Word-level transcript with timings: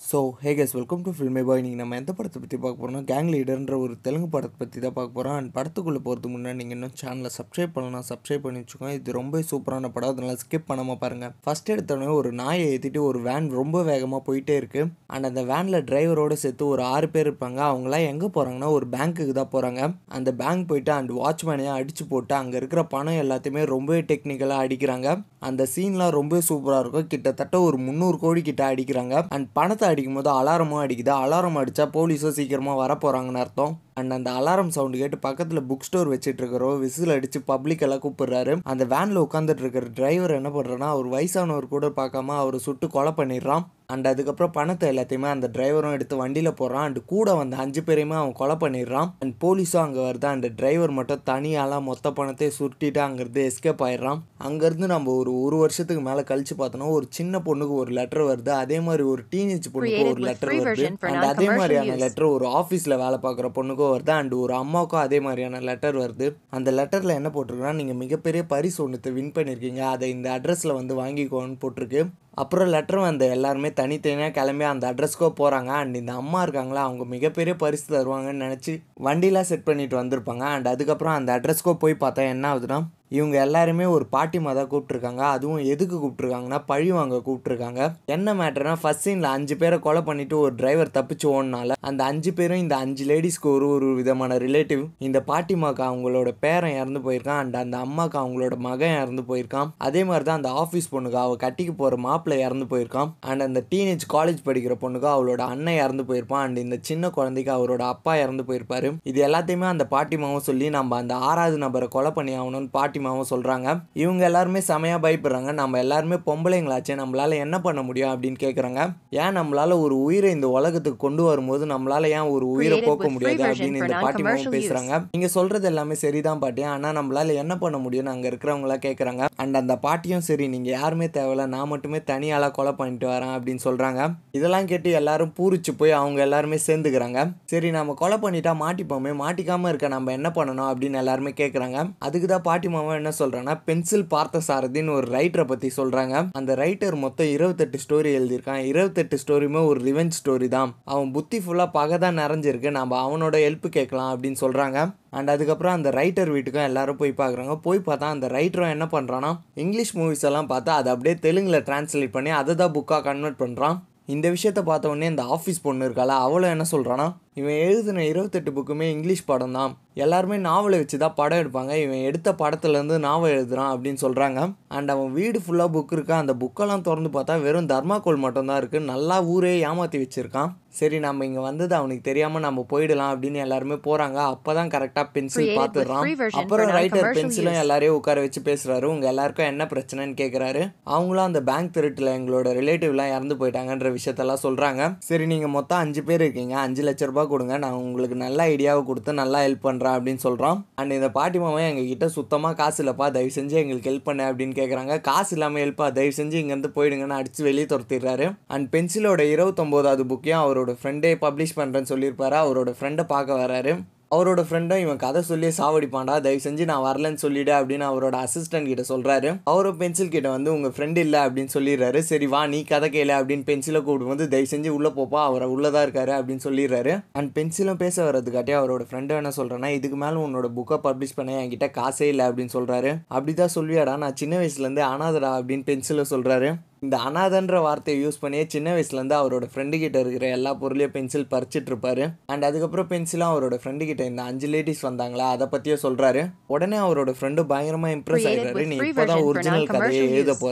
So 0.00 0.18
hey 0.40 0.50
guys 0.58 0.74
welcome 0.76 1.02
to 1.04 1.10
filmy 1.16 1.42
boy 1.48 1.62
நீங்கள் 1.64 1.80
நம்ம 1.80 1.96
எந்த 2.00 2.12
படத்தை 2.16 2.38
பற்றி 2.40 2.56
பார்க்க 2.62 2.80
போகிறோம்னா 2.80 3.00
கேங் 3.10 3.28
லீடர்ன்ற 3.32 3.74
ஒரு 3.82 3.94
தெலுங்கு 4.06 4.28
படத்தை 4.32 4.56
பற்றி 4.62 4.78
தான் 4.84 4.94
பார்க்க 4.96 5.16
போகிறோம் 5.16 5.36
அண்ட் 5.40 5.50
படத்துக்குள்ளே 5.56 6.00
போகிறதுக்கு 6.06 6.32
முன்னாடி 6.34 6.58
நீங்கள் 6.60 6.76
இன்னும் 6.76 6.94
சேனலை 7.00 7.30
சப்ஸ்கிரைப் 7.36 7.72
பண்ணலாம் 7.76 8.06
சப்ஸ்கிரைப் 8.08 8.42
பண்ணி 8.46 8.60
வச்சுக்கோங்க. 8.62 8.94
இது 8.98 9.12
ரொம்ப 9.18 9.42
சூப்பரான 9.50 9.90
படம். 9.94 10.10
அதனால 10.12 10.34
ஸ்கிப் 10.42 10.66
பண்ணாமல் 10.70 10.98
பாருங்கள் 11.02 11.32
ஃபஸ்ட் 11.44 11.70
எடுத்தோடனே 11.74 12.08
ஒரு 12.20 12.32
நாயை 12.40 12.64
ஏற்றிட்டு 12.72 13.00
ஒரு 13.10 13.20
வேன் 13.28 13.46
ரொம்ப 13.60 13.82
வேகமாக 13.90 14.22
போயிட்டே 14.28 14.56
இருக்குது 14.62 14.90
அண்ட் 15.14 15.28
அந்த 15.30 15.44
வேனில் 15.52 15.78
டிரைவரோடு 15.90 16.38
சேர்த்து 16.44 16.66
ஒரு 16.74 16.84
ஆறு 16.94 17.08
பேர் 17.14 17.26
இருப்பாங்க. 17.28 17.60
அவங்களாம் 17.70 18.08
எங்கே 18.12 18.30
போகிறாங்கன்னா 18.36 18.70
ஒரு 18.78 18.88
பேங்க்குக்கு 18.96 19.36
தான் 19.40 19.52
போகிறாங்க 19.54 19.80
அந்த 20.18 20.32
பேங்க் 20.42 20.68
போயிட்டு 20.72 20.94
அண்ட் 20.98 21.14
வாட்ச்மேனையும் 21.20 21.76
அடித்து 21.78 22.06
போட்டு 22.12 22.36
அங்கே 22.40 22.58
இருக்கிற 22.62 22.84
பணம் 22.96 23.20
எல்லாத்தையுமே 23.24 23.64
ரொம்பவே 23.74 24.02
டெக்னிக்கலாக 24.12 24.66
அடிக்கிறாங்க. 24.66 25.08
அந்த 25.50 25.62
சீன்லாம் 25.76 26.14
ரொம்ப 26.20 26.42
சூப்பராக 26.50 26.82
இருக்கும். 26.84 27.08
கிட்டத்தட்ட 27.14 27.56
ஒரு 27.68 27.78
முந்நூறு 27.86 28.20
கோடி 28.26 28.42
கிட்ட 28.50 28.64
அடிக்கிறாங்க. 28.72 29.16
அண்ட் 29.36 29.48
பணத்தை 29.60 29.81
அடிக்கும் 29.86 30.14
போது 30.14 30.30
அலாரமும் 30.30 30.82
அடிக்குது. 30.84 31.12
அலாரம் 31.24 31.58
அடித்தா 31.60 31.84
போலீஸும் 31.96 32.36
சீக்கிரமாக 32.38 32.80
வரப்போகிறாங்கன்னு 32.82 33.42
அர்த்தம். 33.44 33.78
அண்ட் 33.94 34.12
அந்த 34.12 34.30
அலாரம் 34.30 34.68
சவுண்டு 34.68 34.98
கேட்டு 34.98 35.18
பக்கத்தில் 35.18 35.66
புக் 35.68 35.86
ஸ்டோர் 35.88 36.10
வச்சுட்டு 36.10 36.40
இருக்கிறோம் 36.42 36.80
விசில் 36.80 37.10
அடித்து 37.10 37.40
பப்ளிக் 37.40 37.80
எல்லாம் 37.80 38.00
கூப்பிடுறாரு. 38.00 38.58
அந்த 38.64 38.84
வேனில் 38.84 39.20
உட்காந்துட்டு 39.20 39.62
இருக்கிற 39.64 39.86
டிரைவர் 39.94 40.30
என்ன 40.30 40.48
பண்ணுறான்னா 40.48 40.90
அவர் 40.94 41.08
வயசானவர் 41.08 41.72
கூட 41.74 41.86
பார்க்காம 41.86 42.26
அவர் 42.26 42.58
சுட்டு 42.58 42.88
கொலை 42.88 43.12
பண்ணிடுறான். 43.16 43.64
அண்ட் 43.86 44.06
அதுக்கப்புறம் 44.06 44.52
பணத்தை 44.52 44.96
எல்லாத்தையுமே 44.96 45.28
அந்த 45.28 45.50
டிரைவரும் 45.52 45.90
எடுத்து 45.90 46.16
வண்டியில் 46.16 46.50
போடுறான். 46.50 46.84
அண்ட் 46.86 47.04
கூட 47.06 47.34
வந்த 47.34 47.56
அஞ்சு 47.56 47.80
பேரையுமே 47.80 48.12
அவன் 48.12 48.32
கொலை 48.32 48.56
பண்ணிடுறான். 48.60 49.10
அண்ட் 49.18 49.34
போலீஸும் 49.44 49.76
அங்கே 49.76 50.10
வருது. 50.10 50.24
அந்த 50.24 50.48
டிரைவர் 50.56 50.90
மட்டும் 50.90 51.20
தனியாலாம் 51.26 51.82
மொத்த 51.82 52.12
பணத்தையும் 52.12 52.56
சுருட்டிட்டு 52.58 53.00
அங்கேருந்து 53.06 53.42
எஸ்கேப் 53.48 53.82
ஆயிடுறான். 53.86 54.20
அங்கேருந்து 54.48 54.86
நம்ம 54.86 55.12
ஒரு 55.12 55.40
ஒரு 55.40 55.56
வருஷத்துக்கு 55.56 56.02
மேலே 56.02 56.20
கழிச்சு 56.20 56.54
பார்த்தோன்னா 56.58 56.90
ஒரு 56.90 57.06
சின்ன 57.08 57.38
பொண்ணுக்கு 57.38 57.74
ஒரு 57.74 57.92
லெட்டர் 57.92 58.22
வருது. 58.22 58.48
அதே 58.48 58.80
மாதிரி 58.80 59.02
ஒரு 59.02 59.24
டீனேஜ் 59.30 59.68
பொண்ணுக்கு 59.74 60.10
ஒரு 60.10 60.22
லெட்டர் 60.28 60.54
வருது. 60.54 60.86
அண்ட் 61.00 61.22
அதே 61.22 61.46
மாதிரியான. 61.46 61.94
லெட்டர் 61.94 62.24
ஒரு 62.24 62.46
ஆஃபீஸில் 62.46 62.98
வேலை 62.98 63.18
பார்க்குற 63.22 63.50
பொண்ணுக்கும் 63.82 63.94
வருது 63.94 64.12
அண்ட் 64.20 64.34
ஒரு 64.34 64.54
அம்மாவுக்கும் 64.54 65.02
அதே 65.02 65.18
மாதிரியான 65.20 65.60
லெட்டர் 65.68 65.96
வருது. 65.96 66.26
அந்த 66.56 66.70
லெட்டரில் 66.78 67.18
என்ன 67.18 67.28
போட்டிருக்குன்னா 67.34 67.74
நீங்கள் 67.74 68.00
மிகப்பெரிய 68.02 68.42
பரிசு 68.46 68.78
ஒன்று 68.84 69.10
வின் 69.16 69.34
பண்ணியிருக்கீங்க 69.36 69.82
அதை 69.94 70.10
இந்த 70.10 70.28
அட்ரஸில் 70.38 70.78
வந்து 70.78 70.94
வாங்கிக்கோன்னு 71.02 71.56
போட்டிருக்கு. 71.64 72.02
அப்புறம் 72.42 72.70
லெட்டர் 72.74 72.98
வந்த 72.98 73.24
எல்லாருமே 73.36 73.70
தனித்தனியாக 73.80 74.34
கிளம்பி 74.38 74.64
அந்த 74.64 74.84
அட்ரஸ்க்கோ 74.92 75.28
போகிறாங்க 75.40 75.70
அண்ட் 75.80 75.96
இந்த 75.96 76.12
அம்மா 76.20 76.42
இருக்காங்களா 76.42 76.82
அவங்க 76.88 77.04
மிகப்பெரிய 77.04 77.54
பரிசு 77.56 77.86
தருவாங்கன்னு 77.96 78.44
நினச்சி 78.46 78.74
வண்டிலாம் 79.06 79.48
செட் 79.50 79.68
பண்ணிட்டு 79.68 79.96
வந்திருப்பாங்க. 80.02 80.44
அண்ட் 80.54 80.68
அதுக்கப்புறம் 80.74 81.18
அந்த 81.18 81.32
அட்ரஸ்க்கோ 81.38 81.74
போய் 81.84 82.02
பார்த்தா 82.04 82.24
என்ன 82.34 82.54
ஆகுதுன்னா 82.54 82.80
இவங்க 83.18 83.36
எல்லாருமே 83.46 83.86
ஒரு 83.96 84.06
பாட்டிமா 84.16 84.52
தான் 84.58 84.70
கூப்பிட்ருக்காங்க 84.72 85.22
அதுவும் 85.34 85.62
எதுக்கு 85.72 85.96
கூப்பிட்ருக்காங்கன்னா 85.96 86.60
பழி 86.70 86.90
வாங்க 86.98 87.22
கூப்பிட்ருக்காங்க 87.28 87.80
என்ன 88.16 88.34
மேட்டர்னா 88.40 88.76
ஃபர்ஸ்ட் 88.82 89.06
சீனில் 89.06 89.32
அஞ்சு 89.34 89.56
பேரை 89.62 89.78
கொலை 89.86 90.02
பண்ணிட்டு 90.08 90.36
ஒரு 90.44 90.54
டிரைவர் 90.60 90.96
தப்பிச்சு 90.98 91.28
ஓடினால 91.34 91.78
அந்த 91.90 92.00
அஞ்சு 92.10 92.32
பேரும் 92.38 92.62
இந்த 92.64 92.74
அஞ்சு 92.84 93.04
லேடிஸ்க்கு 93.10 93.48
ஒரு 93.56 93.66
ஒரு 93.74 93.88
விதமான 94.00 94.36
ரிலேட்டிவ் 94.46 94.82
இந்த 95.06 95.18
பாட்டிமாக்கு 95.30 95.82
அவங்களோட 95.88 96.30
பேரன் 96.44 96.76
இறந்து 96.80 97.00
போயிருக்கான். 97.06 97.40
அண்ட் 97.42 97.56
அந்த 97.62 97.76
அம்மாவுக்கு 97.86 98.18
அவங்களோட 98.22 98.54
மகன் 98.66 98.96
இறந்து 99.02 99.22
போயிருக்கான். 99.30 99.70
அதே 99.86 100.02
மாதிரி 100.08 100.26
தான் 100.28 100.40
அந்த 100.40 100.50
ஆஃபீஸ் 100.62 100.90
பொண்ணுக்கு 100.92 101.18
அவள் 101.22 101.42
கட்டிக்கு 101.44 101.74
போகிற 101.80 101.96
மாப்பிள்ளை 102.06 102.38
இறந்து 102.46 102.66
போயிருக்கான். 102.72 103.10
அண்ட் 103.30 103.46
அந்த 103.46 103.60
டீனேஜ் 103.72 104.06
காலேஜ் 104.14 104.40
படிக்கிற 104.48 104.76
பொண்ணுக்கு 104.82 105.08
அவளோட 105.14 105.42
அண்ணன் 105.54 105.80
இறந்து 105.84 106.06
போயிருப்பான். 106.10 106.44
அண்ட் 106.46 106.62
இந்த 106.64 106.78
சின்ன 106.90 107.10
குழந்தைக்கு 107.18 107.52
அவரோட 107.56 107.82
அப்பா 107.94 108.14
இறந்து 108.24 108.44
போயிருப்பாரு. 108.48 108.90
இது 109.12 109.20
எல்லாத்தையுமே 109.28 109.68
அந்த 109.74 109.86
பாட்டிமாவும் 109.94 110.46
சொல்லி 110.48 110.68
நம்ம 110.78 110.98
அந்த 111.02 111.14
ஆறாவது 111.30 111.58
நபரை 111.64 111.88
கொலை 111.96 112.12
பண்ணி 112.18 112.34
ஆகணும்னு 112.40 112.72
பாட்டிமாவும் 113.02 113.30
சொல்கிறாங்க 113.32 113.68
இவங்க 114.02 114.22
எல்லாருமே 114.28 114.60
செமையாக 114.70 115.00
பயப்படுறாங்க. 115.04 115.50
நம்ம 115.60 115.78
எல்லாருமே 115.84 116.16
பொம்பளைங்களாச்சே 116.28 116.94
நம்மளால 117.02 117.36
என்ன 117.44 117.56
பண்ண 117.66 117.80
முடியும் 117.88 118.12
அப்படின்னு 118.12 118.38
கேட்குறாங்க 118.44 118.80
ஏன் 119.22 119.36
நம்மளால 119.38 119.78
ஒரு 119.84 119.96
உயிரை 120.06 120.30
இந்த 120.36 120.48
உலகத்துக்கு 120.58 121.00
கொண்டு 121.06 121.22
வரும்போது 121.28 121.64
நம்மளால 121.72 122.10
ஏன் 122.18 122.30
ஒரு 122.34 122.46
உயிரை 122.56 122.78
போக்க 122.88 123.08
முடியாது 123.14 123.42
அப்படின்னு 123.50 123.80
இந்த 123.82 123.96
பாட்டிமாவும் 124.04 124.54
பேசுகிறாங்க 124.56 124.92
நீங்க 125.16 125.28
சொல்றது 125.36 125.68
எல்லாமே 125.72 125.96
சரிதான் 126.04 126.42
பாட்டி. 126.44 126.62
ஆனால் 126.74 126.96
நம்மளால 126.98 127.34
என்ன 127.42 127.54
பண்ண 127.62 127.76
முடியும்னு 127.84 128.14
அங்கே 128.14 128.28
இருக்கிறவங்களாம் 128.32 128.84
கேட்குறாங்க 128.86 129.22
அண்ட் 129.42 129.60
அந்த 129.62 129.74
பாட்டியும் 129.86 130.26
சரி 130.28 130.46
நீங்கள் 130.54 130.74
யாருமே 130.78 131.08
தேவையில்ல. 131.18 131.46
நான் 131.54 131.70
மட்டுமே 131.72 132.00
தனியாளாக 132.12 132.56
கொலை 132.58 132.74
பண்ணிட்டு 132.80 133.06
வரேன் 133.12 133.34
அப்படின்னு 133.36 133.64
சொல்கிறாங்க 133.68 134.00
இதெல்லாம் 134.38 134.68
கேட்டு 134.72 134.90
எல்லாரும் 135.00 135.34
பூரிச்சு 135.38 135.72
போய் 135.80 135.98
அவங்க 136.00 136.20
எல்லாருமே 136.26 136.58
சேர்ந்துக்கிறாங்க. 136.68 137.18
சரி 137.52 137.68
நம்ம 137.78 137.96
கொலை 138.02 138.18
பண்ணிட்டா 138.24 138.54
மாட்டிப்போமே. 138.64 139.12
மாட்டிக்காம 139.22 139.68
இருக்க 139.72 139.86
நம்ம 139.96 140.12
என்ன 140.18 140.28
பண்ணணும் 140.36 140.68
அப்படின்னு 140.70 141.00
எல்லாருமே 141.02 141.32
கேட்குறாங்க 141.40 141.78
அதுக்கு 142.06 142.26
தான் 142.32 142.44
அவன் 142.92 143.02
என்ன 143.02 143.12
சொல்கிறான்னா 143.18 143.52
பென்சில் 143.66 144.04
பார்த்த 144.14 144.40
சாரதின்னு 144.46 144.94
ஒரு 144.96 145.06
ரைட்டரை 145.14 145.44
பற்றி 145.50 145.68
சொல்கிறாங்க 145.76 146.14
அந்த 146.38 146.52
ரைட்டர் 146.62 146.96
மொத்தம் 147.04 147.30
இருபத்தெட்டு 147.34 147.78
ஸ்டோரி 147.84 148.10
எழுதியிருக்கான். 148.18 148.62
இருபத்தெட்டு 148.70 149.16
ஸ்டோரியுமே 149.22 149.60
ஒரு 149.70 149.80
ரிவெஞ்ச் 149.88 150.18
ஸ்டோரி 150.18 150.48
தான். 150.56 150.70
அவன் 150.92 151.12
புத்தி 151.16 151.38
ஃபுல்லாக 151.44 151.74
பகை 151.76 151.98
தான் 152.04 152.20
நிறைஞ்சிருக்கு. 152.22 152.70
நம்ம 152.78 152.98
அவனோட 153.06 153.36
ஹெல்ப் 153.44 153.68
கேட்கலாம் 153.76 154.10
அப்படின்னு 154.14 154.40
சொல்கிறாங்க 154.44 154.78
அண்ட் 155.18 155.32
அதுக்கப்புறம் 155.34 155.76
அந்த 155.78 155.88
ரைட்டர் 156.00 156.32
வீட்டுக்கும் 156.34 156.68
எல்லாரும் 156.70 157.00
போய் 157.00 157.20
பார்க்குறாங்க 157.22 157.54
போய் 157.66 157.86
பார்த்தா 157.88 158.12
அந்த 158.16 158.28
ரைட்டரும் 158.36 158.74
என்ன 158.76 158.86
பண்ணுறான்னா 158.96 159.30
இங்கிலீஷ் 159.64 159.94
மூவிஸ் 160.00 160.26
எல்லாம் 160.30 160.50
பார்த்தா 160.52 160.74
அதை 160.80 160.90
அப்படியே 160.94 161.16
தெலுங்கில் 161.26 161.64
டிரான்ஸ்லேட் 161.68 162.14
பண்ணி 162.18 162.32
அதை 162.40 162.54
தான் 162.54 162.76
புக்காக 162.76 163.04
கன்வெர்ட் 163.08 163.42
பண்ணுறான் 163.44 163.78
இந்த 164.12 164.28
விஷயத்த 164.30 164.60
பார்த்த 164.62 164.92
உடனே 164.92 165.10
இந்த 165.12 165.24
ஆஃபீஸ் 165.34 165.64
பொண்ணு 165.66 165.86
இருக்கால 165.88 166.14
அவளும் 166.26 166.54
என்ன 166.54 166.64
சொல்கிறான்னா 166.70 167.08
இவன் 167.36 167.60
எழுதின 167.66 168.04
இருபத்தெட்டு 168.10 168.50
புக்குமே 168.56 168.86
இங்கிலீஷ் 168.94 169.28
படம் 169.30 169.54
தான் 169.58 169.74
எல்லாருமே 170.04 170.36
நாவலை 170.46 170.76
வச்சு 170.80 170.96
தான் 171.02 171.16
படம் 171.18 171.40
எடுப்பாங்க. 171.42 171.72
இவன் 171.84 172.04
எடுத்த 172.08 172.28
படத்துலேருந்து 172.40 172.96
நாவல் 173.06 173.32
எழுதுறான் 173.36 173.72
அப்படின்னு 173.72 174.00
சொல்கிறாங்க 174.04 174.40
அண்ட் 174.76 174.92
அவன் 174.94 175.10
வீடு 175.16 175.38
ஃபுல்லாக 175.44 175.70
புக் 175.74 175.92
இருக்கா? 175.96 176.16
அந்த 176.22 176.34
புக்கெல்லாம் 176.42 176.84
திறந்து 176.86 177.10
பார்த்தா 177.16 177.34
வெறும் 177.46 177.68
தர்மாக்கோல் 177.72 178.22
மட்டும்தான் 178.24 178.60
இருக்குது 178.60 178.88
நல்லா 178.92 179.16
ஊரே 179.32 179.52
ஏமாற்றி 179.70 179.98
வச்சுருக்கான். 180.02 180.52
சரி 180.78 180.98
நம்ம 181.04 181.24
இங்கே 181.28 181.42
வந்தது 181.48 181.74
அவனுக்கு 181.78 182.04
தெரியாமல் 182.08 182.44
நம்ம 182.46 182.60
போயிடலாம் 182.70 183.10
அப்படின்னு 183.14 183.38
எல்லாருமே 183.46 183.76
போகிறாங்க 183.86 184.18
அப்போ 184.34 184.50
தான் 184.58 184.70
கரெக்டாக 184.74 185.06
பென்சில் 185.16 185.50
பார்த்துடுறான். 185.58 186.06
அப்புறம் 186.40 186.72
ரைட்டர் 186.78 187.10
பென்சிலும். 187.18 187.58
எல்லாரையும் 187.64 187.98
உட்கார 187.98 188.20
வச்சு 188.26 188.42
பேசுகிறாரு 188.48 188.88
உங்கள் 188.92 189.10
எல்லாருக்கும் 189.12 189.50
என்ன 189.52 189.66
பிரச்சனைன்னு 189.72 190.16
கேட்குறாரு 190.22 190.62
அவங்களும் 190.94 191.26
அந்த 191.28 191.42
பேங்க் 191.50 191.74
திருட்டில் 191.76 192.14
எங்களோட 192.16 192.48
ரிலேட்டிவ்லாம் 192.60 193.12
இறந்து 193.16 193.36
போயிட்டாங்கன்ற 193.42 193.90
விஷயத்தெல்லாம் 193.98 194.42
சொல்கிறாங்க 194.46 194.82
சரி 195.10 195.26
நீங்கள் 195.34 195.54
மொத்தம் 195.58 195.82
அஞ்சு 195.84 196.04
பேர் 196.10 196.24
இருக்கீங்க. 196.26 196.56
அஞ்சு 196.66 196.84
லட்ச 196.88 197.10
ரூபாய் 197.12 197.21
கொடுங்க. 197.30 197.54
நான் 197.64 197.78
உங்களுக்கு 197.86 198.16
நல்ல 198.22 198.48
ஐடியாவை 198.52 198.82
கொடுத்து 198.90 199.12
நல்லா 199.20 199.38
ஹெல்ப் 199.44 199.66
பண்ணுறேன் 199.68 199.94
அப்படின்னு 199.96 200.22
சொல்கிறோம் 200.26 200.58
அண்ட் 200.80 200.96
இந்த 200.98 201.10
பாட்டி 201.16 201.38
மாமா 201.44 201.60
எங்ககிட்ட 201.68 202.08
சுத்தமாக 202.18 202.58
காசு 202.60 202.80
இல்லைப்பா. 202.84 203.08
தயவு 203.16 203.32
செஞ்சு 203.38 203.56
எங்களுக்கு 203.62 203.90
ஹெல்ப் 203.90 204.08
பண்ணு 204.10 204.26
அப்படின்னு 204.30 204.56
கேட்குறாங்க 204.60 205.00
காசு 205.10 205.34
இல்லாமல் 205.36 205.62
ஹெல்ப்பா 205.64 205.88
தயவு 205.98 206.14
செஞ்சு 206.20 206.38
இங்கேருந்து 206.42 206.74
போயிடுங்கன்னு 206.76 207.18
அடித்து 207.20 207.48
வெளியே 207.48 207.68
துரத்திடுறாரு. 207.72 208.28
அண்ட் 208.46 208.68
பென்சிலோட 208.74 209.24
இருபத்தொம்போதாவது 209.34 210.04
புக்கையும் 210.12 210.42
அவரோட 210.44 210.74
ஃப்ரெண்டே 210.82 211.12
பப்ளிஷ் 211.26 211.58
பண்ணுறேன்னு 211.60 211.92
சொல்லியிருப்பாரு. 211.94 212.38
அவரோட 212.44 212.72
ஃப்ரெண்டை 212.78 213.06
பார்க்க 213.14 213.42
வராரு. 213.44 213.74
அவரோட 214.14 214.40
ஃப்ரெண்டும் 214.48 214.80
இவன் 214.84 215.00
கதை 215.02 215.22
சொல்லி 215.22 215.48
சாவடிப்பான்டா. 215.58 216.14
தயவு 216.20 216.40
செஞ்சு 216.44 216.64
நான் 216.64 216.84
வரலன்னு 216.88 217.20
சொல்லிடு 217.22 217.52
அப்படின்னு 217.52 217.84
அவரோட 217.90 218.16
அசிஸ்டன்ட் 218.24 218.70
கிட்ட 218.70 218.84
சொல்கிறாரு 218.88 219.30
அவரும் 219.44 219.76
பென்சில் 219.76 220.10
கிட்ட 220.14 220.28
வந்து 220.30 220.52
உங்கள் 220.52 220.74
ஃப்ரெண்ட் 220.76 220.96
இல்லை 220.96 221.20
அப்படின்னு 221.20 221.48
சொல்லிடுறாரு. 221.54 221.98
சரி 221.98 222.26
வா 222.26 222.46
நீ 222.46 222.64
கதை 222.64 222.88
கேளு 222.90 223.14
அப்படின்னு 223.20 223.46
பென்சிலை 223.50 223.80
கூப்பிடும்போது 223.82 224.26
தயவு 224.28 224.50
செஞ்சு 224.50 224.68
உள்ளே 224.68 224.88
போப்பா 224.88 225.22
அவரை 225.28 225.48
உள்ளதாக 225.48 225.86
இருக்காரு 225.86 226.12
அப்படின்னு 226.18 226.46
சொல்லிடுறாரு. 226.48 227.04
அண்ட் 227.12 227.38
பென்சிலும் 227.38 227.82
பேச 227.84 228.10
வர்றதுக்காட்டி 228.10 228.54
அவரோட 228.60 228.84
ஃப்ரெண்டு 228.90 229.08
என்ன 229.08 229.32
சொல்கிறேன்னா 229.36 229.66
இதுக்கு 229.66 229.96
மேலே 229.96 230.18
உன்னோட 230.26 230.50
புக்கை 230.56 230.78
பப்ளிஷ் 230.84 231.16
பண்ண 231.16 231.44
என்கிட்ட 231.44 231.70
காசே 231.78 232.02
இல்லை 232.02 232.26
அப்படின்னு 232.26 232.56
சொல்றாரு. 232.58 232.92
அப்படிதான் 233.10 233.54
சொல்வியாடா 233.54 233.96
நான் 233.96 234.16
சின்ன 234.16 234.36
வயசுலேருந்து 234.40 234.84
ஆனாதடா 234.92 235.00
அனாதடா 235.02 235.30
அப்படின்னு 235.40 235.64
பென்சில 235.70 236.04
சொல்கிறாரு 236.10 236.50
இந்த 236.82 236.96
அனாதன்ற 236.96 237.56
வார்த்தையை 237.62 237.98
யூஸ் 238.04 238.20
பண்ணியே 238.20 238.44
சின்ன 238.48 238.68
வயசுலேருந்து 238.74 239.16
அவரோட 239.18 239.44
ஃப்ரெண்டு 239.50 239.78
கிட்ட 239.78 239.98
இருக்கிற 240.00 240.26
எல்லா 240.28 240.54
பொருளையும் 240.54 240.94
பென்சில் 240.96 241.28
பறிச்சிட்டு 241.30 241.70
இருப்பாரு. 241.72 242.04
அண்ட் 242.26 242.44
அதுக்கப்புறம் 242.44 242.88
பென்சிலும் 242.88 243.30
அவரோட 243.32 243.56
ஃப்ரெண்டு 243.62 243.86
கிட்ட 243.86 244.04
இந்த 244.04 244.22
அஞ்சு 244.22 244.48
லேடிஸ் 244.48 244.82
வந்தாங்களா 244.88 245.26
அதை 245.34 245.46
பற்றியே 245.46 245.76
சொல்கிறாரு 245.82 246.22
உடனே 246.46 246.76
அவரோட 246.76 247.12
ஃப்ரெண்டு 247.18 247.44
பயங்கரமாக 247.46 247.94
இம்ப்ரெஸ் 247.96 248.26
with 248.56 248.68
நீ 248.72 248.78
இப்போதான் 248.78 249.24
ஒரிஜினல் 249.30 249.66
கதையை 249.66 250.10
எழுத 250.10 250.32
use. 250.32 250.42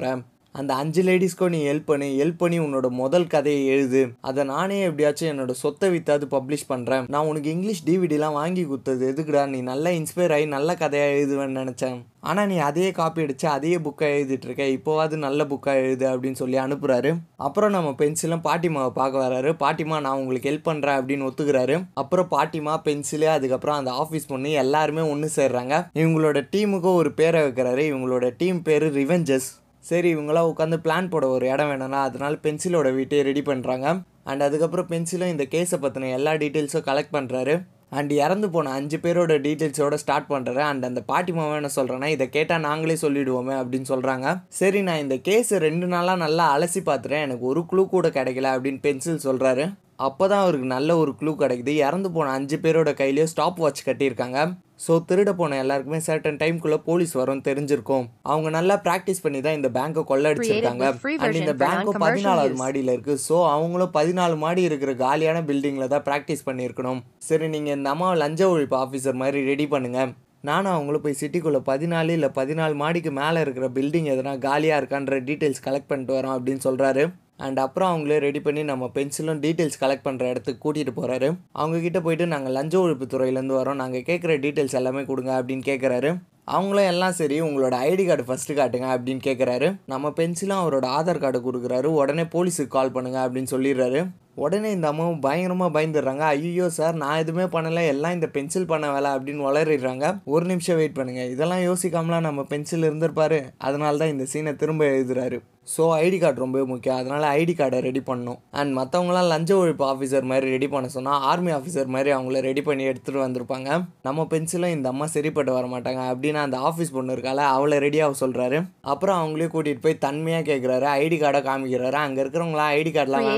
அந்த 0.53 0.75
அஞ்சு 0.75 1.03
லேடிஸ்க்கும் 1.03 1.49
நீ 1.49 1.59
ஹெல்ப் 1.67 1.89
பண்ணி 1.91 2.21
ஹெல்ப் 2.23 2.39
பண்ணி 2.39 2.61
உன்னோட 2.61 2.89
முதல் 2.89 3.27
கதையை 3.27 3.67
எழுது. 3.67 4.01
அதை 4.21 4.45
நானே 4.45 4.83
எப்படியாச்சும் 4.83 5.31
என்னோட 5.33 5.51
சொத்தை 5.51 5.89
வித்தாது 5.97 6.25
பப்ளிஷ் 6.37 6.69
பண்ணுறேன் 6.69 7.05
நான் 7.09 7.27
உனக்கு 7.27 7.51
இங்கிலீஷ் 7.51 7.85
டிவிடிலாம் 7.87 8.33
வாங்கி 8.33 8.65
கொடுத்தது 8.65 9.13
எதுக்குடா? 9.13 9.47
நீ 9.47 9.61
நல்லா 9.61 9.91
இன்ஸ்பயர் 9.91 10.33
ஆகி 10.33 10.47
நல்ல 10.47 10.75
கதையாக 10.75 11.13
எழுதுவேன்னு 11.13 11.61
நினச்சேன். 11.61 11.99
ஆனால் 12.21 12.47
நீ 12.47 12.57
அதையே 12.57 12.91
காப்பி 12.91 13.23
அடித்து 13.23 13.49
அதையே 13.49 13.77
புக்காக 13.77 14.09
எழுதிட்டுருக்க 14.17 14.65
இப்போவாது 14.77 15.17
நல்ல 15.17 15.45
புக்காக 15.45 15.85
எழுது 15.87 16.07
அப்படின்னு 16.09 16.41
சொல்லி 16.41 16.59
அனுப்புகிறாரு 16.59 17.13
அப்புறம் 17.37 17.71
நம்ம 17.71 17.91
பென்சிலும் 17.99 18.45
பாட்டிமாவை 18.45 18.91
பார்க்க 18.91 19.25
வராரு. 19.27 19.53
பாட்டிமா 19.63 20.01
நான் 20.01 20.19
உங்களுக்கு 20.19 20.51
ஹெல்ப் 20.51 20.69
பண்ணுறேன் 20.69 20.99
அப்படின்னு 21.01 21.29
ஒத்துக்கிறாரு. 21.31 21.85
அப்புறம் 21.95 22.29
பாட்டிமா 22.31 22.75
பென்சிலு 22.89 23.25
அதுக்கப்புறம் 23.25 23.77
அந்த 23.77 23.93
ஆஃபீஸ் 24.03 24.31
பொண்ணு 24.33 24.51
எல்லாருமே 24.51 25.01
ஒன்று 25.01 25.31
சேர்றாங்க. 25.37 25.87
இவங்களோட 25.95 26.41
டீமுக்கும் 26.57 27.01
ஒரு 27.03 27.13
பேரை 27.13 27.43
வைக்கிறாரு. 27.43 27.85
இவங்களோட 27.93 28.35
டீம் 28.37 28.63
பேர் 28.63 28.87
ரிவெஞ்சஸ் 28.99 29.49
சரி 29.91 30.09
இவங்களாம் 30.15 30.51
உட்காந்து 30.53 30.79
பிளான் 30.87 31.13
போட 31.13 31.27
ஒரு 31.37 31.45
இடம் 31.55 31.71
வேணும்னா 31.73 32.01
அதனால 32.09 32.39
பென்சிலோட 32.47 32.89
வீட்டையே 32.99 33.23
ரெடி 33.29 33.43
பண்ணுறாங்க 33.51 33.87
அண்ட் 34.31 34.43
அதுக்கப்புறம் 34.47 34.91
பென்சிலும் 34.91 35.35
இந்த 35.35 35.45
கேஸை 35.55 35.79
பற்றின 35.85 36.11
எல்லா 36.19 36.33
டீட்டெயில்ஸும் 36.43 36.89
கலெக்ட் 36.89 37.17
பண்ணுறாரு 37.17 37.55
அண்ட் 37.99 38.13
இறந்து 38.25 38.49
போன 38.55 38.73
அஞ்சு 38.79 38.99
பேரோட 39.05 39.37
டீட்டெயில்ஸோட 39.47 39.95
ஸ்டார்ட் 40.03 40.29
பண்ணுறேன் 40.33 40.69
அண்ட் 40.73 40.85
அந்த 40.89 41.01
பாட்டி 41.09 41.33
மாமா 41.39 41.55
என்ன 41.61 41.71
சொல்கிறேன்னா 41.77 42.09
இதை 42.17 42.27
கேட்டால் 42.37 42.65
நாங்களே 42.67 42.97
சொல்லிடுவோமே 43.03 43.55
அப்படின்னு 43.61 43.89
சொல்கிறாங்க 43.93 44.27
சரி 44.59 44.81
நான் 44.89 45.03
இந்த 45.05 45.17
கேஸ் 45.29 45.51
ரெண்டு 45.67 45.87
நாளாக 45.95 46.23
நல்லா 46.25 46.47
அலசி 46.57 46.83
பார்த்துறேன். 46.91 47.25
எனக்கு 47.27 47.45
ஒரு 47.53 47.63
க்ளூ 47.71 47.85
கூட 47.95 48.09
கிடைக்கல 48.19 48.53
அப்படின்னு 48.57 48.81
பென்சில் 48.87 49.25
சொல்கிறாரு 49.29 49.65
அப்போ 50.09 50.25
தான் 50.33 50.43
அவருக்கு 50.45 50.69
நல்ல 50.77 50.91
ஒரு 50.97 51.15
க்ளூ 51.21 51.33
கிடைக்குது. 51.41 51.73
இறந்து 51.87 52.11
போன 52.11 52.33
அஞ்சு 52.39 52.57
பேரோட 52.57 52.93
கையிலேயே 53.01 53.27
ஸ்டாப் 53.33 53.59
வாட்ச் 53.63 53.87
கட்டியிருக்காங்க. 53.89 54.39
ஸோ 54.85 54.93
திருட 55.09 55.31
போன 55.41 55.57
எல்லாருக்குமே 55.63 55.99
சர்டன் 56.07 56.39
டைம்குள்ளே 56.43 56.79
போலீஸ் 56.87 57.13
வரும் 57.21 57.43
தெரிஞ்சிருக்கும். 57.49 58.05
அவங்க 58.33 58.49
நல்லா 58.57 58.77
ப்ராக்டிஸ் 58.87 59.23
பண்ணி 59.25 59.41
தான் 59.47 59.59
இந்த 59.59 59.71
பேங்க்கை 59.77 60.05
கொள்ளடிச்சிருக்காங்க. 60.11 60.87
அண்ட் 61.25 61.39
இந்த 61.43 61.55
பேங்க்கும் 61.65 62.01
பதினாலாவது. 62.07 62.57
மாடியில் 62.63 62.95
இருக்குது 62.95 63.23
ஸோ 63.29 63.37
அவங்களும் 63.57 63.95
பதினாலு 63.99 64.37
மாடி 64.45 64.65
இருக்கிற 64.71 64.95
காலியான 65.05 65.43
பில்டிங்கில் 65.51 65.93
தான் 65.95 66.07
ப்ராக்டிஸ் 66.09 66.47
பண்ணியிருக்கணும். 66.49 67.03
சரி 67.29 67.49
நீங்கள் 67.57 67.77
இந்த 67.79 67.91
அம்மாவை 67.95 68.17
லஞ்ச 68.25 68.43
ஒழிப்பு 68.55 68.79
ஆஃபீஸர் 68.85 69.21
மாதிரி 69.23 69.41
ரெடி 69.53 69.69
பண்ணுங்க. 69.75 70.01
நானும் 70.49 70.75
அவங்களும் 70.75 71.03
போய் 71.05 71.19
சிட்டிக்குள்ளே 71.21 71.61
பதினாலு 71.71 72.13
இல்லை 72.19 72.29
பதினாலு 72.39 72.75
மாடிக்கு 72.83 73.11
மேலே 73.19 73.41
இருக்கிற 73.45 73.67
பில்டிங் 73.79 74.09
எதனா 74.13 74.33
காலியாக 74.47 74.81
இருக்கான்ற 74.81 75.17
டீட்டெயில்ஸ் 75.27 75.65
கலெக்ட் 75.67 75.91
பண்ணிட்டு 75.91 76.15
வரோம் 76.19 76.37
அப்படின்னு 76.37 76.63
சொல்கிறாரு 76.69 77.03
அண்ட் 77.47 77.59
அப்புறம் 77.65 77.91
அவங்களே 77.93 78.19
ரெடி 78.27 78.41
பண்ணி 78.47 78.63
நம்ம 78.71 78.91
பென்சிலும் 78.95 79.43
டீட்டெயில்ஸ் 79.45 79.81
கலெக்ட் 79.83 80.07
பண்ணுற 80.09 80.25
இடத்துக்கு 80.33 80.63
கூட்டிகிட்டு 80.65 80.95
போகிறாரு 80.99 81.29
அவங்கக்கிட்ட 81.61 82.01
போயிட்டு 82.07 82.27
நாங்கள் 82.35 82.57
லஞ்ச 82.57 82.75
ஒழிப்பு 82.85 83.07
துறையிலேருந்து 83.13 83.61
வரோம். 83.61 83.81
நாங்கள் 83.83 84.09
கேட்குற 84.11 84.35
டீட்டெயில்ஸ் 84.45 84.79
எல்லாமே 84.81 85.05
கொடுங்க 85.11 85.33
அப்படின்னு 85.41 85.65
கேட்குறாரு. 85.71 86.11
அவங்களும் 86.45 86.91
எல்லாம் 86.93 87.17
சரி 87.19 87.37
உங்களோட 87.47 87.75
ஐடி 87.89 88.05
கார்டு 88.07 88.25
ஃபஸ்ட்டு 88.29 88.57
காட்டுங்க 88.61 88.87
அப்படின்னு 88.95 89.23
கேட்குறாரு. 89.27 89.69
நம்ம 89.93 90.09
பென்சிலும் 90.17 90.61
அவரோட 90.63 90.87
ஆதார் 90.99 91.23
கார்டு 91.25 91.41
கொடுக்குறாரு. 91.47 91.91
உடனே 92.01 92.25
போலீஸுக்கு 92.35 92.75
கால் 92.77 92.95
பண்ணுங்க 92.97 93.19
அப்படின்னு 93.29 93.53
சொல்லிடுறாரு. 93.55 94.01
உடனே 94.37 94.69
இந்த 94.77 94.87
அம்மாவும் 94.93 95.23
பயங்கரமாக 95.27 95.75
பயந்துடுறாங்க. 95.77 96.25
ஐயோ 96.35 96.67
சார் 96.79 97.01
நான் 97.03 97.21
எதுவுமே 97.23 97.47
பண்ணலை 97.55 97.85
எல்லாம் 97.95 98.17
இந்த 98.17 98.29
பென்சில் 98.37 98.71
பண்ண 98.73 98.93
வேலை 98.95 99.11
அப்படின்னு 99.17 99.47
வளரிடுறாங்க 99.49 100.15
ஒரு 100.35 100.47
நிமிஷம் 100.53 100.81
வெயிட் 100.81 100.99
பண்ணுங்க. 100.99 101.25
இதெல்லாம் 101.37 101.65
யோசிக்காமலாம் 101.69 102.29
நம்ம 102.29 102.45
பென்சில் 102.53 102.89
இருந்திருப்பாரு. 102.91 103.41
அதனால 103.69 103.97
தான் 104.03 104.15
இந்த 104.17 104.27
சீனை 104.35 104.55
திரும்ப 104.65 104.85
எழுதுறாரு. 104.97 105.39
ஸோ 105.73 105.83
ஐடி 106.05 106.19
கார்டு 106.21 106.43
ரொம்ப 106.43 106.59
முக்கியம். 106.71 107.01
அதனால 107.01 107.25
ஐடி 107.41 107.55
கார்டை 107.59 107.81
ரெடி 107.87 108.01
பண்ணணும். 108.07 108.39
அண்ட் 108.61 108.73
மற்றவங்களாம் 108.79 109.29
லஞ்ச 109.33 109.51
ஒழிப்பு 109.63 109.85
ஆஃபீஸர் 109.91 110.25
மாதிரி 110.31 110.47
ரெடி 110.55 110.69
பண்ண 110.73 110.87
சொன்னால் 110.95 111.21
ஆர்மி 111.31 111.51
ஆஃபீஸர் 111.57 111.93
மாதிரி 111.95 112.11
அவங்கள 112.17 112.41
ரெடி 112.49 112.63
பண்ணி 112.69 112.85
எடுத்துகிட்டு 112.91 113.23
வந்திருப்பாங்க. 113.25 113.69
நம்ம 114.07 114.25
பென்சிலும் 114.33 114.75
இந்த 114.77 114.89
அம்மா 114.93 115.07
சரிப்பட்டு 115.17 115.53
வர 115.57 115.67
மாட்டாங்க. 115.75 116.03
அப்படின்னு 116.13 116.41
அந்த 116.47 116.59
ஆஃபீஸ் 116.71 116.95
பொண்ணு 116.97 117.15
இருக்கால 117.17 117.45
அவளை 117.57 117.79
ரெடியாக 117.87 118.19
சொல்கிறாரு 118.23 118.61
அப்புறம் 118.95 119.21
அவங்களே 119.21 119.49
கூட்டிகிட்டு 119.55 119.85
போய் 119.87 120.03
தன்மையாக 120.07 120.49
கேட்குறாரு 120.51 120.89
ஐடி 121.05 121.19
கார்டை 121.25 121.43
காமிக்கிறாரு. 121.51 121.99
அங்கே 122.07 122.23
இருக்கிறவங்களாம் 122.25 122.73
ஐடி 122.81 122.93
கார்டெலாம் 122.97 123.29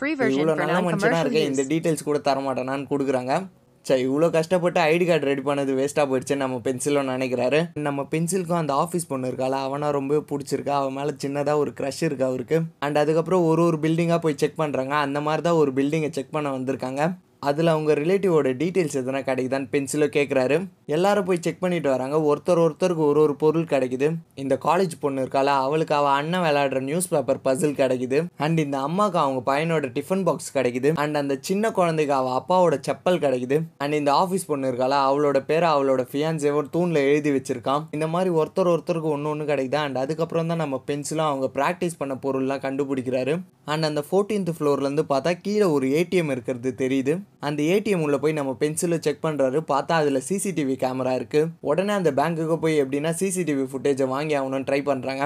Created 0.00 0.30
version 0.40 0.52
இவ்வளோ 0.52 0.66
நல்ல 0.66 0.80
மனுஷனாக 0.80 0.92
non-commercial 0.92 1.20
இருக்க 1.20 1.38
இந்த. 1.38 1.62
டீட்டெயில்ஸ் 1.62 2.08
கூட 2.10 2.18
தர 2.18 2.40
மாட்டேனான்னு 2.40 2.86
கொடுக்குறாங்க. 2.92 3.48
சரி 3.82 4.08
இவ்வளோ 4.08 4.30
கஷ்டப்பட்டு 4.30 4.80
ஐடி 4.80 5.06
கார்டு 5.06 5.26
ரெடி 5.26 5.40
பண்ணது 5.40 5.72
வேஸ்ட்டாக 5.78 6.06
போயிடுச்சுன்னு 6.10 6.44
நம்ம 6.44 6.60
பென்சிலும் 6.64 7.08
நினைக்கிறாரு. 7.08 7.70
நம்ம 7.74 8.02
பென்சிலுக்கும் 8.10 8.62
அந்த 8.62 8.74
ஆஃபீஸ் 8.74 9.08
பொண்ணு 9.08 9.28
இருக்கால 9.28 9.50
அவனா 9.50 9.90
ரொம்ப 9.90 10.22
பிடிச்சிருக்கா? 10.30 10.74
அவன் 10.80 10.92
மேலே 10.92 11.10
சின்னதாக 11.24 11.56
ஒரு 11.56 11.72
க்ரஷ் 11.80 12.02
இருக்கு 12.08 12.24
அவருக்கு? 12.24 12.60
அண்ட் 12.78 12.98
அதுக்கப்புறம் 12.98 13.44
ஒரு 13.44 13.62
ஒரு 13.64 13.76
பில்டிங்காக 13.76 14.18
போய் 14.18 14.34
செக் 14.36 14.58
பண்ணுறாங்க 14.58 14.88
அந்த 14.88 15.20
மாதிரி 15.20 15.42
தான் 15.42 15.60
ஒரு 15.62 15.72
பில்டிங்கை 15.72 16.10
செக் 16.10 16.30
பண்ண 16.30 16.58
வந்திருக்காங்க. 16.58 17.12
அதில் 17.40 17.66
அவங்க 17.66 17.92
ரிலேட்டிவோட 17.94 18.48
டீட்டெயில்ஸ் 18.62 18.96
எதனா 19.00 19.20
கிடைக்குதான்னு 19.28 19.68
பென்சிலோ 19.72 20.06
கேட்குறாரு 20.16 20.68
எல்லாரும் 20.86 21.24
போய் 21.24 21.38
செக் 21.40 21.58
பண்ணிட்டு 21.58 21.88
வராங்க. 21.90 22.16
ஒருத்தர் 22.30 22.62
ஒருத்தருக்கு 22.64 23.04
ஒரு 23.10 23.20
ஒரு 23.20 23.34
பொருள் 23.36 23.64
கிடைக்குது. 23.64 24.14
இந்த 24.34 24.58
காலேஜ் 24.64 24.92
பொண்ணு 25.00 25.24
இருக்கால 25.24 25.44
அவளுக்கு 25.44 25.94
அவள் 25.94 26.10
அண்ணன் 26.10 26.40
விளையாடுற 26.40 26.80
நியூஸ் 26.80 27.08
பேப்பர் 27.08 27.40
பசில் 27.44 27.76
கிடைக்குது. 27.80 28.26
அண்ட் 28.36 28.58
இந்த 28.58 28.78
அம்மாவுக்கு 28.78 29.18
அவங்க 29.18 29.40
பையனோட 29.52 29.86
டிஃபன் 29.98 30.24
பாக்ஸ் 30.24 30.58
கிடைக்குது. 30.58 30.90
அண்ட் 30.94 31.16
அந்த 31.16 31.38
சின்ன 31.40 31.72
குழந்தைக்கு 31.72 32.14
அவள் 32.14 32.38
அப்பாவோட 32.40 32.80
செப்பல் 32.88 33.20
கிடைக்குது. 33.24 33.62
அண்ட் 33.76 33.92
இந்த 33.92 34.12
ஆஃபீஸ் 34.12 34.46
பொண்ணு 34.46 34.72
இருக்கால 34.72 34.98
அவளோட 35.08 35.44
பேரை 35.44 35.70
அவளோட 35.70 36.04
ஃபியான்சேவர் 36.12 36.70
தூணில் 36.70 37.02
எழுதி 37.02 37.30
வச்சிருக்கான். 37.30 37.84
இந்த 37.90 38.06
மாதிரி 38.06 38.34
ஒருத்தர் 38.34 38.70
ஒருத்தருக்கு 38.74 39.10
ஒன்று 39.14 39.28
ஒன்று 39.28 39.44
கிடைக்குது? 39.44 39.74
அண்ட் 39.74 39.96
அதுக்கப்புறம் 39.96 40.46
தான் 40.46 40.56
நம்ம 40.56 40.82
பென்சிலும் 40.86 41.28
அவங்க 41.30 41.50
ப்ராக்டிஸ் 41.54 41.98
பண்ண 41.98 42.14
பொருள்லாம் 42.14 42.64
கண்டுபிடிக்கிறாரு. 42.66 43.40
அண்ட் 43.64 43.84
அந்த 43.84 44.04
ஃபோர்டீன்த் 44.10 44.54
ஃப்ளோர்லேருந்து 44.58 45.04
பார்த்தா 45.08 45.38
கீழே 45.42 45.62
ஒரு 45.62 45.86
ஏடிஎம் 45.86 46.30
இருக்கிறது 46.30 46.74
தெரியுது. 46.78 47.20
அந்த 47.42 47.60
ஏடிஎம் 47.74 48.02
உள்ள 48.06 48.16
போய் 48.18 48.32
நம்ம 48.32 48.56
பென்சிலில் 48.60 49.00
செக் 49.00 49.22
பண்ணுறாரு 49.22 49.60
பார்த்தா 49.72 49.94
அதில் 50.00 50.26
சிசிடிவி 50.28 50.74
கேமரா 50.82 51.12
இருக்குது 51.20 51.50
உடனே 51.60 51.92
அந்த 51.92 52.10
பேங்க்குக்கு 52.12 52.56
போய் 52.58 52.80
எப்படின்னா 52.82 53.12
சிசிடிவி 53.20 53.64
ஃபுட்டேஜை 53.72 54.08
வாங்கி 54.08 54.36
ஆகணும்னு 54.40 54.68
ட்ரை 54.70 54.80
பண்ணுறாங்க 54.90 55.24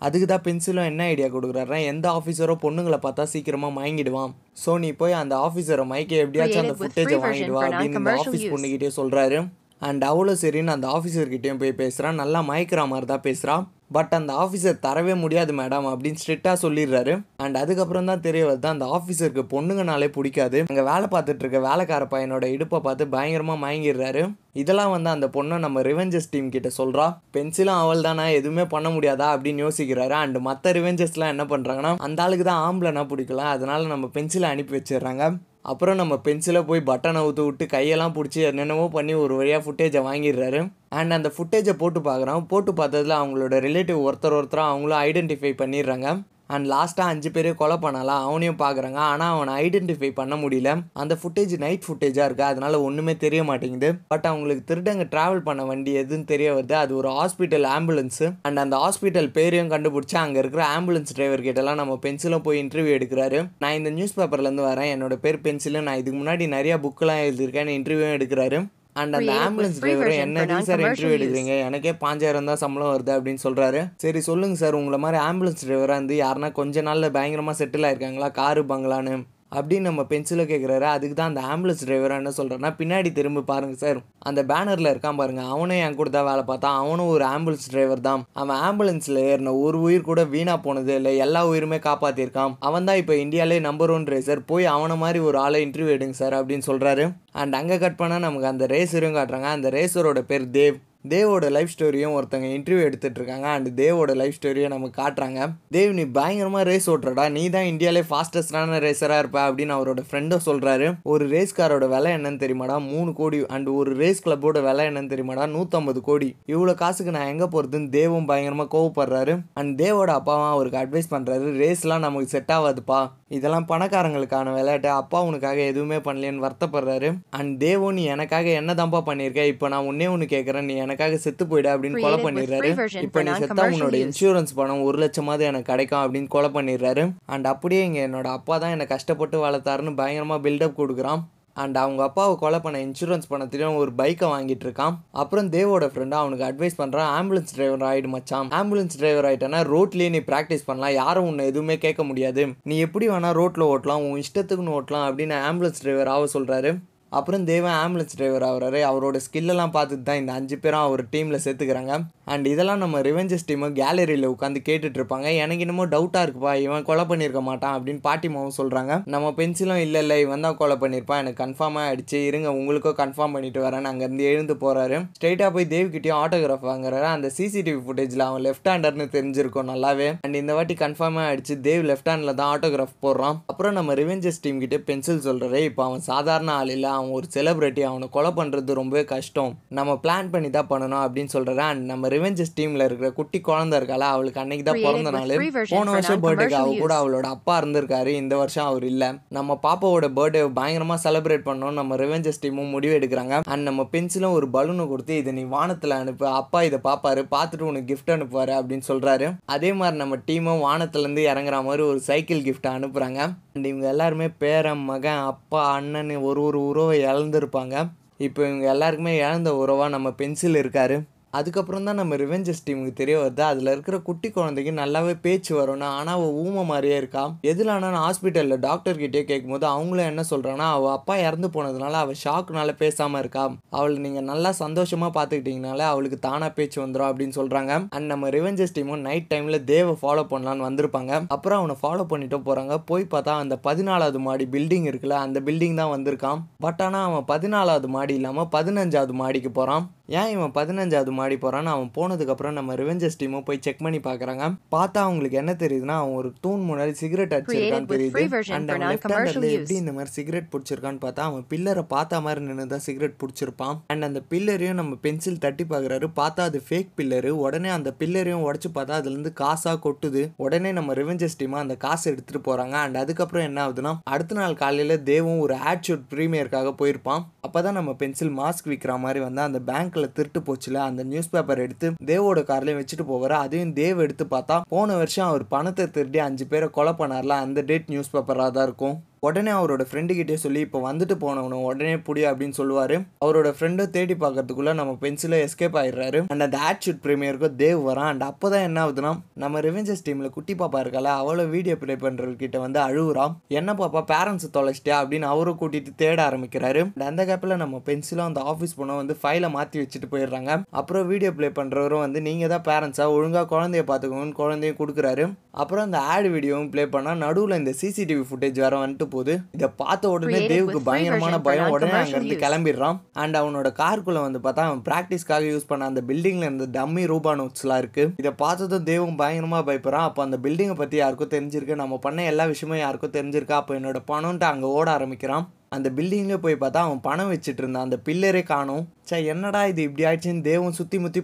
அதுக்கு 0.00 0.26
தான் 0.26 0.42
பென்சிலும் 0.46 0.88
என்ன 0.90 1.02
ஐடியா 1.12 1.28
கொடுக்குறாருன்னா 1.34 1.78
எந்த 1.92 2.06
ஆஃபீஸரோ 2.18 2.54
பொண்ணுங்களை 2.64 2.98
பார்த்தா 3.02 3.24
சீக்கிரமாக 3.32 3.72
மயங்கிடுவான். 3.80 4.32
ஸோ 4.64 4.78
நீ 4.78 4.88
போய் 4.92 5.20
அந்த 5.20 5.34
ஆஃபீஸரை 5.46 5.84
மயக்க 5.92 6.16
எப்படியாச்சும் 6.24 6.64
அந்த 6.64 6.74
ஃபுட்டேஜை 6.80 7.18
வாங்கிடுவா 7.22 7.62
அப்படின்னு 7.68 8.12
ஆஃபீஸ். 8.16 8.50
பொண்ணுக்கிட்டே 8.52 8.90
சொல்கிறாரு 8.96 9.38
அண்ட் 9.78 10.04
அவ்வளோ 10.04 10.34
சரின்னு 10.42 10.66
அந்த 10.66 10.88
ஆஃபீஸர்கிட்டையும் 10.88 11.58
போய் 11.58 11.72
பேசுகிறான் 11.72 12.14
நல்லா 12.14 12.42
மயக்கிற 12.42 12.86
மாதிரி 12.88 13.06
தான் 13.06 13.20
பேசுகிறான் 13.20 13.64
பட் 13.92 14.08
அந்த 14.08 14.32
ஆஃபீஸர் 14.32 14.80
தரவே 14.86 15.14
முடியாது 15.14 15.52
மேடம் 15.52 15.86
அப்படின்னு 15.90 16.20
ஸ்ட்ரிக்டாக 16.22 16.56
சொல்லிடுறாரு. 16.62 17.24
அண்ட் 17.36 17.56
அதுக்கப்புறம் 17.56 18.04
தான் 18.04 18.20
தெரிய 18.20 18.46
வருது 18.46 18.66
அந்த 18.66 18.86
ஆஃபீஸருக்கு 18.96 19.42
பொண்ணுங்கனாலே 19.52 20.08
பிடிக்காது. 20.08 20.64
அங்கே 20.68 20.82
வேலை 20.82 21.06
பார்த்துட்டு 21.10 21.38
இருக்க 21.38 21.58
வேலைக்கார 21.58 22.04
பையனோட 22.04 22.44
இடுப்பை 22.44 22.80
பார்த்து 22.80 23.06
பயங்கரமாக 23.06 23.62
மயங்கிடுறாரு. 23.66 24.34
இதெல்லாம் 24.52 24.90
வந்து 24.90 25.10
அந்த 25.10 25.26
பொண்ணை 25.26 25.58
நம்ம 25.58 25.82
ரிவெஞ்சர்ஸ் 25.82 26.30
டீம் 26.30 26.48
கிட்ட 26.50 26.70
சொல்கிறா 26.78 27.06
பென்சிலும் 27.36 27.80
அவள் 27.82 28.00
தானே? 28.00 28.32
எதுவுமே 28.34 28.64
பண்ண 28.64 28.88
முடியாதா? 28.88 29.28
அப்படின்னு 29.34 29.64
யோசிக்கிறாரு. 29.66 30.10
அண்ட் 30.10 30.38
மற்ற 30.38 30.72
ரிவெஞ்சர்ஸ்லாம் 30.72 31.34
என்ன 31.34 31.44
பண்ணுறாங்கன்னா 31.44 31.96
அந்த 31.98 32.22
ஆளுக்கு 32.22 32.44
தான் 32.44 32.64
ஆம்பளைனா 32.66 33.04
பிடிக்கல. 33.12 33.36
அதனால 33.36 33.86
நம்ம 33.86 34.08
பென்சிலை 34.14 34.42
அனுப்பி 34.42 34.76
வச்சிடுறாங்க. 34.78 35.24
அப்புறம் 35.70 35.98
நம்ம 36.00 36.14
பென்சிலை 36.24 36.60
போய் 36.68 36.88
பட்டனை 36.90 37.20
ஊற்று 37.28 37.44
விட்டு 37.44 37.64
கையெல்லாம் 37.66 38.14
பிடிச்சி 38.16 38.40
என்னென்னமோ 38.50 38.84
பண்ணி 38.96 39.14
ஒரு 39.22 39.34
வழியாக 39.38 39.62
ஃபுட்டேஜை 39.64 40.02
வாங்கிடுறாரு. 40.08 40.60
அண்ட் 40.98 41.14
அந்த 41.16 41.28
ஃபுட்டேஜை 41.36 41.74
போட்டு 41.82 42.00
பார்க்குறோம். 42.00 42.44
போட்டு 42.52 42.72
பார்த்ததுல 42.72 43.14
அவங்களோட 43.22 43.54
ரிலேட்டிவ் 43.66 44.00
ஒருத்தர் 44.08 44.36
ஒருத்தராக 44.40 44.72
அவங்களும் 44.72 45.02
ஐடென்டிஃபை 45.08 45.52
பண்ணிடுறாங்க. 45.62 46.08
அண்ட் 46.54 46.66
லாஸ்ட்டாக 46.72 47.12
அஞ்சு 47.12 47.30
பேரே 47.34 47.52
கொலை 47.60 47.76
பண்ணலாம் 47.84 48.24
அவனையும் 48.28 48.58
பார்க்குறாங்க 48.62 49.00
ஆனால் 49.10 49.32
அவனை 49.36 49.52
ஐடென்டிஃபை 49.64 50.10
பண்ண 50.20 50.34
முடியல. 50.42 50.70
அந்த 51.02 51.14
ஃபுட்டேஜ் 51.22 51.54
நைட் 51.64 51.84
ஃபுட்டேஜாக 51.86 52.26
இருக்குது 52.28 52.50
அதனால் 52.52 52.76
ஒன்றுமே 52.88 53.16
தெரிய 53.24 53.44
மாட்டேங்குது. 53.50 53.90
பட் 54.12 54.26
அவங்களுக்கு 54.30 54.64
திருடங்க 54.70 55.06
ட்ராவல் 55.14 55.42
பண்ண 55.48 55.64
வண்டி 55.70 55.94
எதுன்னு 56.02 56.26
தெரிய 56.32 56.48
வருது. 56.54 56.76
அது 56.82 56.94
ஒரு 56.96 57.10
ஹாஸ்பிட்டல் 57.18 57.66
ஆம்புலன்ஸு 57.76 58.28
அண்ட் 58.48 58.62
அந்த 58.64 58.76
ஹாஸ்பிட்டல் 58.84 59.30
பேரையும் 59.38 59.72
கண்டுபிடிச்சி 59.74 60.18
அங்கே 60.24 60.40
இருக்கிற 60.44 60.64
ஆம்புலன்ஸ் 60.76 61.14
டிரைவர் 61.16 61.46
கிட்டலாம் 61.48 61.80
நம்ம 61.82 61.98
பென்சிலும் 62.06 62.46
போய் 62.48 62.62
இன்டர்வியூ 62.64 62.94
எடுக்கிறாரு. 62.98 63.40
நான் 63.58 63.78
இந்த 63.80 63.90
நியூஸ் 63.90 64.18
பேப்பர்லேருந்து 64.20 64.68
வரேன். 64.72 64.92
என்னோட 64.94 65.14
பேர் 65.26 65.44
பென்சிலு 65.46 65.86
நான் 65.88 66.00
இதுக்கு 66.02 66.18
முன்னாடி 66.20 66.46
நிறைய 66.56 66.76
புக்கெலாம் 66.86 67.22
எழுதியிருக்கேன். 67.26 67.76
இன்டர்வியூ 67.78 68.10
எடுக்கிறாரு. 68.18 68.60
அண்ட் 68.96 69.14
அந்த 69.18 69.32
ஆம்புலன்ஸ் 69.44 69.78
டிரைவர் 69.80 70.10
என்ன 70.16 70.60
சார் 70.68 70.80
இன்டர்வியூ. 70.80 71.10
எடுக்கிறீங்க. 71.16 71.54
எனக்கே 71.68 71.92
பாஞ்சாயிரம் 72.04 72.44
தான் 72.44 72.62
சம்பளம் 72.64 72.92
வருது 72.92 73.12
அப்படின்னு 73.16 73.42
சொல்கிறாரு 73.44 73.80
சரி 73.96 74.20
சொல்லுங்கள் 74.20 74.62
சார் 74.62 74.78
உங்களை 74.80 74.98
மாதிரி 74.98 75.18
ஆம்புலன்ஸ் 75.24 75.64
டிரைவராக 75.64 75.98
இருந்து 75.98 76.16
யாருன்னா 76.24 76.50
கொஞ்ச 76.52 76.80
நாளில் 76.80 77.14
பயங்கரமாக 77.16 77.56
செட்டில் 77.60 77.88
ஆயிருக்காங்களா? 77.88 78.30
காரு 78.40 78.62
பங்களான்னு 78.64 79.14
அப்படின்னு 79.52 79.88
நம்ம 79.88 80.02
பென்சிலை 80.10 80.44
கேட்குறாரு 80.50 80.86
அதுக்கு 80.92 81.14
தான் 81.14 81.30
அந்த 81.32 81.42
ஆம்புலன்ஸ் 81.52 81.84
டிரைவராக 81.86 82.20
என்ன 82.22 82.32
சொல்கிறேன்னா 82.38 82.70
பின்னாடி 82.78 83.10
திரும்பி 83.18 83.42
பாருங்கள் 83.50 83.82
சார் 83.82 83.98
அந்த 84.28 84.40
பேனரில் 84.50 84.90
இருக்கான் 84.92 85.18
பாருங்கள் 85.20 85.50
அவனும் 85.54 85.80
என் 85.84 85.98
கூட 85.98 86.10
தான் 86.16 86.26
வேலை 86.28 86.42
பார்த்தான் 86.48 86.78
அவனும் 86.82 87.10
ஒரு 87.14 87.24
ஆம்புலன்ஸ் 87.34 87.68
டிரைவர் 87.72 88.02
தான். 88.08 88.22
அவன் 88.42 88.60
ஆம்புலன்ஸில் 88.68 89.20
ஏறின 89.30 89.54
ஒரு 89.64 89.80
உயிர் 89.86 90.08
கூட 90.08 90.24
வீணாக 90.34 90.58
போனது 90.66 90.92
இல்லை. 90.98 91.12
எல்லா 91.26 91.42
உயிருமே 91.52 91.78
காப்பாற்றிருக்கான் 91.88 92.56
அவன் 92.68 92.88
தான் 92.88 93.00
இப்போ 93.02 93.14
இந்தியாவிலே 93.24 93.60
நம்பர் 93.68 93.92
ஒன் 93.96 94.08
ரேசர் 94.14 94.42
போய் 94.50 94.66
அவனை 94.74 94.96
மாதிரி 95.04 95.20
ஒரு 95.28 95.38
ஆளை 95.44 95.60
இன்டர்வியூ 95.66 95.94
எடுங்க 95.96 96.18
சார் 96.22 96.36
அப்படின்னு 96.40 96.68
சொல்கிறாரு 96.70 97.06
அண்ட் 97.42 97.58
அங்கே 97.60 97.78
கட் 97.84 98.00
பண்ணால் 98.02 98.26
நமக்கு 98.26 98.52
அந்த 98.52 98.66
ரேசரும் 98.74 99.16
காட்டுறாங்க. 99.18 99.50
அந்த 99.56 99.70
ரேசரோட 99.78 100.20
பேர் 100.32 100.50
தேவ். 100.58 100.76
தேவோட 101.12 101.50
லைஃப் 101.56 101.72
ஸ்டோரியும் 101.74 102.14
ஒருத்தங்க 102.18 102.46
இன்டர்வியூ 102.56 102.84
எடுத்துட்ருக்காங்க 102.88 103.46
அண்ட் 103.54 103.68
தேவோட 103.80 104.12
லைஃப் 104.20 104.36
ஸ்டோரியை 104.38 104.68
நமக்கு 104.68 104.96
காட்டுறாங்க. 105.02 105.40
தேவ் 105.76 105.92
நீ 105.98 106.04
பயங்கரமாக 106.18 106.64
ரேஸ் 106.70 106.90
ஓட்டுறடா. 106.90 107.24
நீ 107.30 107.42
தான் 107.50 107.68
இந்தியாவிலே 107.72 108.02
ஃபாஸ்டஸ்டான 108.10 108.78
ரேசராக 108.86 109.22
இருப்ப 109.22 109.40
அப்படின்னு 109.48 109.74
அவரோட 109.76 110.02
ஃப்ரெண்டும் 110.08 110.44
சொல்கிறாரு 110.46 110.86
ஒரு 111.02 111.24
ரேஸ்காரோட 111.28 111.88
விலை 111.88 112.12
என்னன்னு 112.12 112.42
தெரியுமாடா? 112.44 112.76
மூணு 112.92 113.12
கோடி. 113.12 113.40
அண்ட் 113.56 113.68
ஒரு 113.68 113.94
ரேஸ் 113.94 114.24
கிளப்போட 114.28 114.62
விலை 114.68 114.86
என்னன்னு 114.86 115.12
தெரியுமாடா? 115.14 115.44
நூற்றம்பது 115.56 116.00
கோடி. 116.00 116.28
இவ்வளோ 116.46 116.74
காசுக்கு 116.74 117.14
நான் 117.18 117.30
எங்கே 117.32 117.44
போகிறதுன்னு 117.44 117.88
தேவும் 117.98 118.28
பயங்கரமாக 118.30 118.70
கோவப்படுறாரு. 118.76 119.36
அண்ட் 119.54 119.82
தேவோட 119.82 120.10
அப்பாவும் 120.20 120.52
அவருக்கு 120.54 120.80
அட்வைஸ் 120.82 121.12
பண்ணுறாரு 121.14 121.46
ரேஸ்லாம் 121.62 122.04
நமக்கு 122.06 122.28
செட் 122.28 122.52
ஆகாதுப்பா. 122.56 123.00
இதெல்லாம் 123.28 123.68
பணக்காரங்களுக்கான 123.68 124.52
விளையாட்டு. 124.54 124.90
அப்பா 125.02 125.22
உனக்காக 125.22 125.60
எதுவுமே 125.70 125.96
பண்ணலையேன்னு 125.96 126.44
வருத்தப்படுறாரு. 126.46 127.08
அண்ட் 127.30 127.54
தேவோ 127.58 127.92
நீ 127.92 128.04
எனக்காக 128.04 128.48
என்ன 128.60 128.74
தான்ப்பா 128.74 129.00
பண்ணியிருக்க? 129.08 129.44
இப்போ 129.54 129.68
நான் 129.68 129.86
ஒன்னே 129.86 130.08
ஒன்று 130.10 130.26
கேட்குறேன் 130.34 130.68
நீ 130.70 130.74
எனக்கு 130.74 130.95
எனக்காக 130.96 131.20
செத்து 131.24 131.44
போயிட 131.52 131.68
அப்படின்னு 131.74 132.02
கொலை 132.04 132.18
பண்ணிடுறாரு. 132.24 132.68
இப்போ 133.06 133.22
நீ 133.26 133.32
செத்தா 133.42 133.64
உன்னோட. 133.76 133.94
இன்சூரன்ஸ் 134.06 134.58
பணம் 134.58 134.84
ஒரு 134.88 134.98
லட்சமாவது 135.02 135.44
எனக்கு 135.50 135.70
கிடைக்கும் 135.72 136.02
அப்படின்னு 136.02 136.28
கொலை 136.34 136.48
பண்ணிடுறாரு. 136.54 137.02
அண்ட் 137.34 137.46
அப்படியே 137.52 137.82
இங்கே 137.88 138.02
என்னோட 138.08 138.28
அப்பா 138.38 138.54
தான் 138.62 138.74
என்னை 138.74 138.86
கஷ்டப்பட்டு 138.92 139.38
வளர்த்தாருன்னு 139.46 139.98
பயங்கரமாக 140.00 140.44
பில்டப் 140.46 140.78
கொடுக்குறான். 140.78 141.22
அண்ட் 141.62 141.76
அவங்க 141.82 142.00
அப்பாவை 142.06 142.32
கொலை 142.40 142.58
பண்ண 142.64 142.78
இன்சூரன்ஸ் 142.86 143.30
பணத்திலையும் 143.30 143.78
ஒரு 143.82 143.92
பைக்கை 144.00 144.26
வாங்கிட்டு 144.32 144.64
இருக்கான். 144.66 144.96
அப்புறம் 145.22 145.46
தேவோட 145.54 145.84
ஃப்ரெண்டு 145.92 146.16
அவனுக்கு 146.22 146.48
அட்வைஸ் 146.48 146.80
பண்ணுறான் 146.80 147.08
ஆம்புலன்ஸ் 147.18 147.54
டிரைவர் 147.56 147.86
ஆயிடு 147.90 148.08
மச்சான். 148.16 148.50
ஆம்புலன்ஸ் 148.58 148.98
டிரைவர் 149.00 149.28
ஆயிட்டனா 149.28 149.60
ரோட்லேயே 149.74 150.10
நீ 150.16 150.20
ப்ராக்டிஸ் 150.32 150.66
பண்ணலாம். 150.66 150.96
யாரும் 151.02 151.28
உன்னை 151.30 151.46
எதுவுமே 151.52 151.76
கேட்க 151.86 152.04
முடியாது. 152.10 152.44
நீ 152.70 152.76
எப்படி 152.88 153.08
வேணா 153.12 153.30
ரோட்டில் 153.40 153.70
ஓட்டலாம் 153.72 154.04
உன் 154.08 154.20
இஷ்டத்துக்குன்னு 154.24 154.76
ஓட்டலாம் 154.80 155.08
அப்படின்னு 155.08 155.38
ஆம்புலன்ஸ் 155.50 155.82
டிரைவர் 155.84 156.12
ஆக 156.16 156.28
சொல்கிறாரு 156.36 156.72
அப்புறம் 157.12 157.44
தேவன் 157.50 157.76
ஆம்புலன்ஸ் 157.82 158.16
டிரைவர் 158.18 158.44
ஆகிறாரு. 158.48 158.80
அவரோட 158.90 159.16
ஸ்கில்லெல்லாம் 159.26 159.74
பார்த்துட்டு 159.76 160.06
தான் 160.08 160.20
இந்த 160.20 160.32
அஞ்சு 160.38 160.56
பேரும் 160.62 160.84
அவர் 160.86 161.02
டீமில் 161.12 161.42
சேர்த்துக்கிறாங்க. 161.44 161.94
அண்ட் 162.32 162.46
இதெல்லாம் 162.52 162.80
நம்ம 162.82 163.00
ரிவெஞ்சஸ் 163.06 163.46
டீமு 163.48 163.66
கேலரியில் 163.80 164.26
உட்காந்து 164.32 164.60
கேட்டுட்ருப்பாங்க 164.68 165.26
எனக்கு 165.42 165.64
என்னமோ 165.66 165.84
டவுட்டாக 165.92 166.24
இருக்குப்பா 166.26 166.52
இவன் 166.64 166.86
கொலை 166.88 167.04
பண்ணியிருக்க 167.10 167.42
மாட்டான் 167.48 167.74
அப்படின்னு 167.76 168.02
பாட்டிமாவும் 168.08 168.56
சொல்கிறாங்க 168.58 168.92
நம்ம 169.14 169.30
பென்சிலும் 169.38 169.82
இல்லை 169.84 170.00
இல்லை 170.04 170.16
இவன் 170.24 170.44
தான் 170.46 170.56
கொலை 170.60 170.76
பண்ணியிருப்பான். 170.82 171.20
எனக்கு 171.22 171.40
கன்ஃபார்மாக 171.44 171.86
ஆயிடுச்சு 171.88 172.20
இருங்க 172.30 172.48
உங்களுக்கும் 172.60 172.98
கன்ஃபார்ம் 173.02 173.36
பண்ணிட்டு 173.36 173.62
வரேன் 173.66 173.88
அங்கேருந்து 173.90 174.26
எழுந்து 174.32 174.56
போகிறாரு 174.64 174.98
ஸ்ட்ரைட்டாக 175.18 175.50
போய் 175.56 175.70
தேவ்கிட்டயும் 175.74 176.18
ஆட்டோகிராஃப் 176.22 176.66
வாங்குறாரு. 176.72 177.08
அந்த 177.16 177.30
சிசிடிவி 177.38 177.80
ஃபுட்டேஜில் 177.86 178.26
அவன் 178.28 178.44
லெஃப்ட் 178.48 178.70
ஹேண்டர்னு 178.72 179.06
தெரிஞ்சிருக்கும் 179.16 179.70
நல்லாவே. 179.72 180.10
அண்ட் 180.26 180.40
இந்த 180.42 180.54
வாட்டி 180.58 180.76
கன்ஃபார்மாக 180.84 181.28
ஆயிடுச்சு 181.28 181.56
தேவ் 181.68 181.84
லெஃப்ட் 181.92 182.10
ஹேண்டில் 182.12 182.36
தான் 182.42 182.50
ஆட்டோகிராஃப் 182.56 182.98
போடுறான். 183.06 183.38
அப்புறம் 183.52 183.76
நம்ம 183.78 183.96
ரிவெஞ்சஸ் 184.02 184.42
டீம் 184.46 184.60
கிட்டே 184.64 184.80
பென்சில் 184.90 185.24
சொல்கிறாரு 185.28 185.62
இப்போ 185.70 185.84
அவன் 185.88 186.04
சாதாரண 186.10 186.52
ஆள் 186.60 186.74
இல்லை. 186.76 186.92
அவன் 186.96 187.14
ஒரு 187.18 187.28
செலிபிரிட்டி 187.36 187.84
அவனை 187.90 188.08
கொலை 188.16 188.32
பண்ணுறது 188.38 188.78
ரொம்பவே 188.80 189.04
கஷ்டம். 189.14 189.52
நம்ம 189.78 189.98
பிளான் 190.04 190.30
பண்ணி 190.34 190.50
தான் 190.58 190.70
பண்ணணும் 190.72 191.02
அப்படின்னு 191.04 191.34
சொல்கிறாரு 191.36 191.64
அண்ட் 191.70 191.84
நம்ம 191.92 192.08
ரிவெஞ்சஸ் 192.16 192.54
டீமில் 192.58 192.86
இருக்கிற 192.88 193.10
குட்டி 193.20 193.40
குழந்தை 193.48 193.74
இருக்கால 193.80 194.08
அவளுக்கு 194.14 194.42
அன்னைக்கு 194.42 194.66
தான் 194.70 194.82
பிறந்த 194.86 195.10
நாள் 195.16 195.34
போன 195.74 195.90
வருஷம் 195.96 196.22
பர்த்டேக்கு 196.24 196.58
அவ 196.60 196.64
non-commercial 196.66 196.82
கூட. 196.84 196.94
அவளோட 197.02 197.26
அப்பா 197.36 197.54
இருந்திருக்காரு. 197.60 198.10
இந்த 198.22 198.34
வருஷம் 198.42 198.68
அவர் 198.70 198.84
இல்லை. 198.92 199.08
நம்ம 199.36 199.58
பாப்பாவோட 199.66 200.08
பர்த்டே 200.18 200.42
பயங்கரமாக 200.58 201.00
செலிப்ரேட் 201.06 201.46
பண்ணோம் 201.48 201.76
நம்ம 201.80 201.96
ரிவெஞ்சஸ் 202.02 202.42
டீமும் 202.44 202.72
முடிவு 202.76 202.94
எடுக்கிறாங்க. 202.98 203.34
அண்ட் 203.54 203.66
நம்ம 203.68 203.84
பென்சிலும் 203.94 204.36
ஒரு 204.38 204.48
பலூனை 204.56 204.86
கொடுத்து 204.92 205.16
இதை 205.22 205.32
நீ 205.38 205.44
வானத்தில் 205.56 205.98
அனுப்பு. 206.00 206.26
அப்பா 206.40 206.60
இதை 206.68 206.80
பார்ப்பாரு 206.88 207.24
பார்த்துட்டு 207.34 207.68
உனக்கு 207.70 207.90
gift 207.92 208.10
அனுப்புவாரு 208.16 208.54
அப்படின்னு 208.58 208.86
சொல்கிறாரு 208.90 209.28
அதே 209.56 209.72
மாதிரி 209.80 210.00
நம்ம 210.02 210.18
டீமும் 210.30 210.64
வானத்துலேருந்து 210.68 211.24
இறங்குற 211.32 211.58
மாதிரி 211.68 211.84
ஒரு 211.90 212.00
சைக்கிள் 212.10 212.42
gift 212.48 212.66
அனுப்புகிறாங்க 212.74 213.20
அண்ட் 213.54 213.68
இவங்க 213.70 213.86
எல்லாருமே 213.92 214.26
பேரன் 214.42 214.84
மகன் 214.90 215.22
அப்பா 215.32 215.60
அண்ணன் 215.76 216.14
ஒரு 216.28 216.40
ஒரு 216.48 216.58
உறவை 216.86 217.04
இழந்திருப்பாங்க. 217.04 217.74
இப்போ 218.18 218.40
இவங்க 218.46 218.66
எல்லாருக்குமே 218.68 219.16
இழந்த 219.16 219.56
உறவாக 219.56 219.88
நம்ம 219.88 220.08
பென்சில் 220.12 220.54
இருக்காரு. 220.54 220.96
அதுக்கப்புறம் 221.38 221.86
தான் 221.88 221.98
நம்ம 222.00 222.16
ரிவெஞ்சஸ் 222.22 222.64
டீமுக்கு 222.66 222.92
தெரிய 223.00 223.16
வருது. 223.22 223.42
அதில் 223.50 223.72
இருக்கிற 223.74 223.96
குட்டி 224.08 224.28
குழந்தைக்கு 224.36 224.72
நல்லாவே 224.80 225.14
பேச்சு 225.24 225.52
வரும்னா 225.60 225.88
ஆனால் 225.98 226.16
அவள் 226.18 226.36
ஊமை 226.42 226.64
மாதிரியே 226.70 226.96
இருக்கா? 227.02 227.24
எதில் 227.52 227.72
ஆனால் 227.76 227.98
ஹாஸ்பிட்டலில் 228.04 228.62
டாக்டர்கிட்டே 228.66 229.22
கேட்கும்போது 229.30 229.66
அவங்களும் 229.74 230.10
என்ன 230.12 230.24
சொல்கிறாங்கன்னா 230.32 230.68
அவள் 230.76 230.94
அப்பா 230.98 231.16
இறந்து 231.26 231.50
போனதுனால 231.56 232.00
அவள் 232.04 232.20
ஷாக்குனால 232.24 232.74
பேசாமல் 232.82 233.20
இருக்கா? 233.22 233.44
அவளை 233.78 233.96
நீங்கள் 234.06 234.28
நல்லா 234.30 234.52
சந்தோஷமாக 234.62 235.12
பார்த்துக்கிட்டீங்கனால 235.18 235.86
அவளுக்கு 235.92 236.18
தானாக 236.28 236.52
பேச்சு 236.58 236.78
வந்துடும் 236.84 237.08
அப்படின்னு 237.10 237.38
சொல்கிறாங்க 237.40 237.72
அண்ட் 237.96 238.08
நம்ம 238.12 238.30
ரிவெஞ்சஸ் 238.36 238.76
டீமும் 238.78 239.04
நைட் 239.08 239.30
டைமில் 239.32 239.58
தேவை 239.72 239.94
ஃபாலோ 240.02 240.24
பண்ணலான்னு 240.32 240.68
வந்திருப்பாங்க. 240.68 241.12
அப்புறம் 241.36 241.60
அவனை 241.60 241.76
ஃபாலோ 241.82 242.06
பண்ணிட்டு 242.12 242.38
போகிறாங்க 242.48 242.76
போய் 242.90 243.10
பார்த்தா 243.14 243.34
அந்த 243.44 243.56
பதினாலாவது 243.68 244.20
மாடி 244.28 244.46
பில்டிங் 244.56 244.88
இருக்குல்ல 244.90 245.18
அந்த 245.26 245.40
பில்டிங் 245.48 245.78
தான் 245.82 245.94
வந்திருக்கான். 245.96 246.42
பட் 246.66 246.82
ஆனால் 246.86 247.06
அவன் 247.10 247.28
பதினாலாவது 247.32 247.90
மாடி 247.96 248.14
இல்லாமல் 248.20 248.50
பதினஞ்சாவது 248.56 249.14
மாடிக்கு 249.22 249.52
போகிறான் 249.58 249.86
ஏன் 250.08 250.30
இவன் 250.32 250.52
பதினஞ்சாவது 250.56 251.12
மாடி 251.18 251.36
போகிறான்னு 251.42 251.70
அவன் 251.74 251.88
போனதுக்கப்புறம் 251.96 252.56
நம்ம 252.58 252.74
ரிவெஞ்சஸ் 252.80 253.18
டீமும் 253.20 253.44
போய் 253.46 253.58
செக் 253.66 253.82
பண்ணி 253.84 253.98
பார்க்குறாங்க. 254.06 254.44
பார்த்தா 254.74 254.98
அவங்களுக்கு 255.06 255.38
என்ன 255.40 255.52
தெரியுதுன்னா 255.62 255.96
அவன் 256.02 256.16
ஒரு 256.20 256.28
தூண் 256.44 256.62
முன்னாடி 256.68 256.92
சிகரெட் 257.00 257.34
அடிச்சிருக்கான்னு 257.36 257.90
தெரியுது. 257.92 258.22
அண்ட் 258.56 258.70
அவன் 258.72 258.86
லெஃப்ட் 258.90 259.14
ஹேண்டர்ல. 259.14 259.50
எப்படி 259.56 259.76
இந்த 259.82 259.92
மாதிரி 259.96 260.12
சிகரெட் 260.18 260.50
பிடிச்சிருக்கான்னு 260.52 261.00
பார்த்தா 261.06 261.24
அவன் 261.30 261.44
பில்லரை 261.52 261.84
பார்த்த 261.94 262.20
மாதிரி 262.26 262.44
நின்று 262.48 262.66
தான் 262.74 262.84
சிகரெட் 262.88 263.16
பிடிச்சிருப்பான். 263.22 263.76
அண்ட் 263.94 264.06
அந்த 264.08 264.22
பில்லரையும் 264.32 264.78
நம்ம 264.80 264.98
பென்சில் 265.06 265.40
தட்டி 265.46 265.66
பார்க்குறாரு. 265.72 266.08
பார்த்தா 266.20 266.46
அது 266.50 266.60
ஃபேக் 266.68 266.92
பில்லரு 267.00 267.32
உடனே 267.46 267.72
அந்த 267.78 267.92
பில்லரையும் 268.02 268.44
உடச்சு 268.46 268.70
பார்த்தா 268.78 269.00
அதுலேருந்து 269.00 269.34
காசாக 269.42 269.76
கொட்டுது. 269.88 270.24
உடனே 270.46 270.72
நம்ம 270.78 270.94
ரிவெஞ்சஸ் 271.00 271.38
டீமாக 271.42 271.66
அந்த 271.66 271.76
காசை 271.86 272.06
எடுத்துகிட்டு 272.12 272.46
போகிறாங்க 272.50 272.76
அண்ட் 272.84 273.00
அதுக்கப்புறம் 273.02 273.46
என்ன 273.48 273.60
ஆகுதுன்னா 273.66 273.94
அடுத்த 274.14 274.40
நாள் 274.40 274.56
காலையில் 274.62 274.96
தேவும் 275.10 275.42
ஒரு 275.46 275.56
ஆட் 275.70 275.84
ஷூட் 275.88 276.06
ப்ரீமியருக்காக 276.14 276.74
போயிருப்பான். 276.80 277.22
அப்போ 277.46 277.58
தான் 277.66 277.78
நம்ம 277.80 277.90
பென்சில் 278.00 278.34
மாஸ்க் 278.40 278.70
விற்கிற 278.70 278.94
மாதிரி 279.02 279.20
வந்து 279.26 279.40
அந்த 279.48 279.58
பேங்க்கில் 279.96 280.14
திருட்டு 280.16 280.40
போச்சுல 280.46 280.82
அந்த 280.88 281.02
நியூஸ் 281.10 281.32
பேப்பர் 281.34 281.62
எடுத்து 281.64 281.86
தேவோட 282.10 282.40
கார்லேயும் 282.50 282.80
வச்சுட்டு 282.80 283.04
போவார். 283.12 283.34
அதையும் 283.44 283.74
தேவ் 283.80 284.02
எடுத்து 284.04 284.24
பார்த்தா 284.34 284.56
போன 284.74 284.96
வருஷம் 285.00 285.28
அவர் 285.30 285.44
பணத்தை 285.54 285.84
திருடி 285.96 286.20
அஞ்சு 286.28 286.46
பேரை 286.52 286.68
கொலை 286.76 286.92
பண்ணார்ல 287.00 287.36
அந்த 287.44 287.62
டேட் 287.70 287.92
நியூஸ் 287.92 288.12
பேப்பராக 288.14 288.50
தான் 288.56 288.66
இருக்கும். 288.68 288.96
உடனே 289.22 289.52
அவரோட 289.58 289.82
ஃப்ரெண்டுக்கிட்டே 289.88 290.36
சொல்லி 290.44 290.60
இப்போ 290.66 290.78
வந்துட்டு 290.86 291.14
போனவனும் 291.24 291.64
உடனே 291.68 291.94
புடி 292.06 292.22
அப்படின்னு 292.30 292.58
சொல்லுவார். 292.60 292.96
அவரோட 293.24 293.48
ஃப்ரெண்டை 293.56 293.84
தேடி 293.96 294.14
பார்க்கறதுக்குள்ளே 294.22 294.74
நம்ம 294.80 294.92
பென்சிலை 295.04 295.38
எஸ்கேப் 295.46 295.78
ஆயிடுறாரு. 295.82 296.20
அண்ட் 296.32 296.44
அந்த 296.46 296.58
ஆட் 296.68 296.82
ஷூட் 296.86 297.02
ப்ரீமியருக்கும் 297.06 297.56
தேவ் 297.62 297.80
வரான். 297.88 298.10
அண்ட் 298.12 298.24
அப்போ 298.30 298.46
தான் 298.54 298.66
என்ன 298.68 298.80
ஆகுதுன்னா 298.84 299.12
நம்ம 299.44 299.60
ரிவெஞ்சஸ் 299.68 300.04
டீமில் 300.08 300.34
குட்டி 300.36 300.56
பாப்பா 300.62 300.80
இருக்கால 300.84 301.12
அவளை 301.22 301.46
வீடியோ 301.54 301.76
ப்ளே 301.82 301.96
பண்ணுறவர்கிட்ட 302.04 302.60
வந்து 302.66 302.80
அழுகுறான் 302.86 303.34
என்ன 303.60 303.74
பாப்பா 303.80 304.02
பேரண்ட்ஸை 304.12 304.50
தொலைச்சிட்டியா? 304.58 304.98
அப்படின்னு 305.02 305.28
அவரும் 305.32 305.58
கூட்டிகிட்டு 305.62 305.94
தேட 306.02 306.18
ஆரம்பிக்கிறாரு. 306.28 306.82
And 306.96 307.04
அந்த 307.10 307.24
கேப்பில் 307.30 307.60
நம்ம 307.62 307.80
பென்சிலும் 307.88 308.28
அந்த 308.30 308.40
ஆஃபீஸ் 308.52 308.76
போனால் 308.78 309.00
வந்து 309.02 309.16
ஃபைலை 309.22 309.50
மாற்றி 309.56 309.76
வச்சுட்டு 309.82 310.10
போயிடுறாங்க. 310.12 310.50
அப்புறம் 310.80 311.08
வீடியோ 311.12 311.32
ப்ளே 311.38 311.50
பண்ணுறவரும் 311.58 312.04
வந்து 312.04 312.20
நீங்கள் 312.28 312.52
தான் 312.54 312.64
பேரண்ட்ஸாக 312.68 313.16
ஒழுங்காக 313.16 313.50
குழந்தைய 313.54 313.84
பார்த்துக்கோங்கன்னு 313.90 314.40
குழந்தையும் 314.42 314.80
கொடுக்குறாரு. 314.82 315.26
அப்புறம் 315.62 315.86
அந்த 315.88 315.98
ஆட் 316.12 316.28
வீடியோவும் 316.36 316.70
ப்ளே 316.72 316.84
பண்ணால் 316.94 317.22
நடுவில் 317.24 317.58
இந்த 317.60 317.72
சிசிடிவி 317.80 318.24
ஃபுட்டேஜ் 318.28 318.58
வர 318.64 318.74
வந்துட்டு 318.82 319.05
போகுது 319.08 319.40
இதை 319.52 319.68
பார்த்த 319.76 320.10
உடனே 320.10 320.38
தேவுக்கு 320.48 320.76
பயங்கரமான 320.76 321.40
பயம் 321.40 321.68
உடனே 321.68 321.92
அங்கேருந்து. 321.92 322.38
கிளம்பிடுறான். 322.44 322.98
அண்ட் 323.12 323.36
அவனோட 323.36 323.68
காருக்குள்ள 323.82 324.20
வந்து 324.20 324.38
பார்த்தா 324.38 324.64
அவன் 324.68 324.82
ப்ராக்டிஸ்க்காக 324.88 325.52
யூஸ் 325.52 325.66
பண்ண 325.66 325.84
அந்த 325.84 326.02
பில்டிங்ல 326.08 326.48
இருந்த 326.50 326.66
டம்மி 326.80 327.06
ரூபா 327.06 327.32
நோட்ஸ்லாம் 327.32 327.78
இருக்கு. 327.78 328.10
இதை 328.16 328.32
பார்த்ததும் 328.32 328.84
தேவும் 328.84 329.18
பயங்கரமா 329.18 329.60
பயப்படுறான். 329.68 330.08
அப்போ 330.08 330.22
அந்த 330.22 330.38
பில்டிங்கை 330.42 330.74
பத்தி 330.74 330.96
யாருக்கும் 330.96 331.28
தெரிஞ்சிருக்கு. 331.28 331.74
நம்ம 331.74 331.98
பண்ண 331.98 332.24
எல்லா 332.24 332.44
விஷயமும் 332.44 332.80
யாருக்கும் 332.80 333.10
தெரிஞ்சிருக்கா? 333.10 333.52
அப்போ 333.52 333.74
என்னோட 333.74 333.96
பணம்ன்ட்டு 334.08 334.44
அங்கே 334.44 334.66
ஓட 334.66 334.90
ஆரம்பிக்கிறான். 334.90 335.48
அந்த 335.74 335.88
பில்டிங்ல 335.96 336.36
போய் 336.44 336.62
பார்த்தா 336.62 336.80
அவன் 336.86 337.00
பணம் 337.06 337.30
வச்சுட்டு 337.32 337.62
இருந்தான். 337.62 337.86
அந்த 337.86 337.98
பில்லரே 338.06 338.42
காணும். 338.52 338.84
சே 339.08 339.16
என்னடா 339.32 339.60
இது 339.70 339.80
இப்படி 339.86 340.04
ஆயிடுச்சுன்னு 340.08 340.44
தேவும் 340.46 340.72
முற்றி 340.78 340.98
முத்தி 341.02 341.20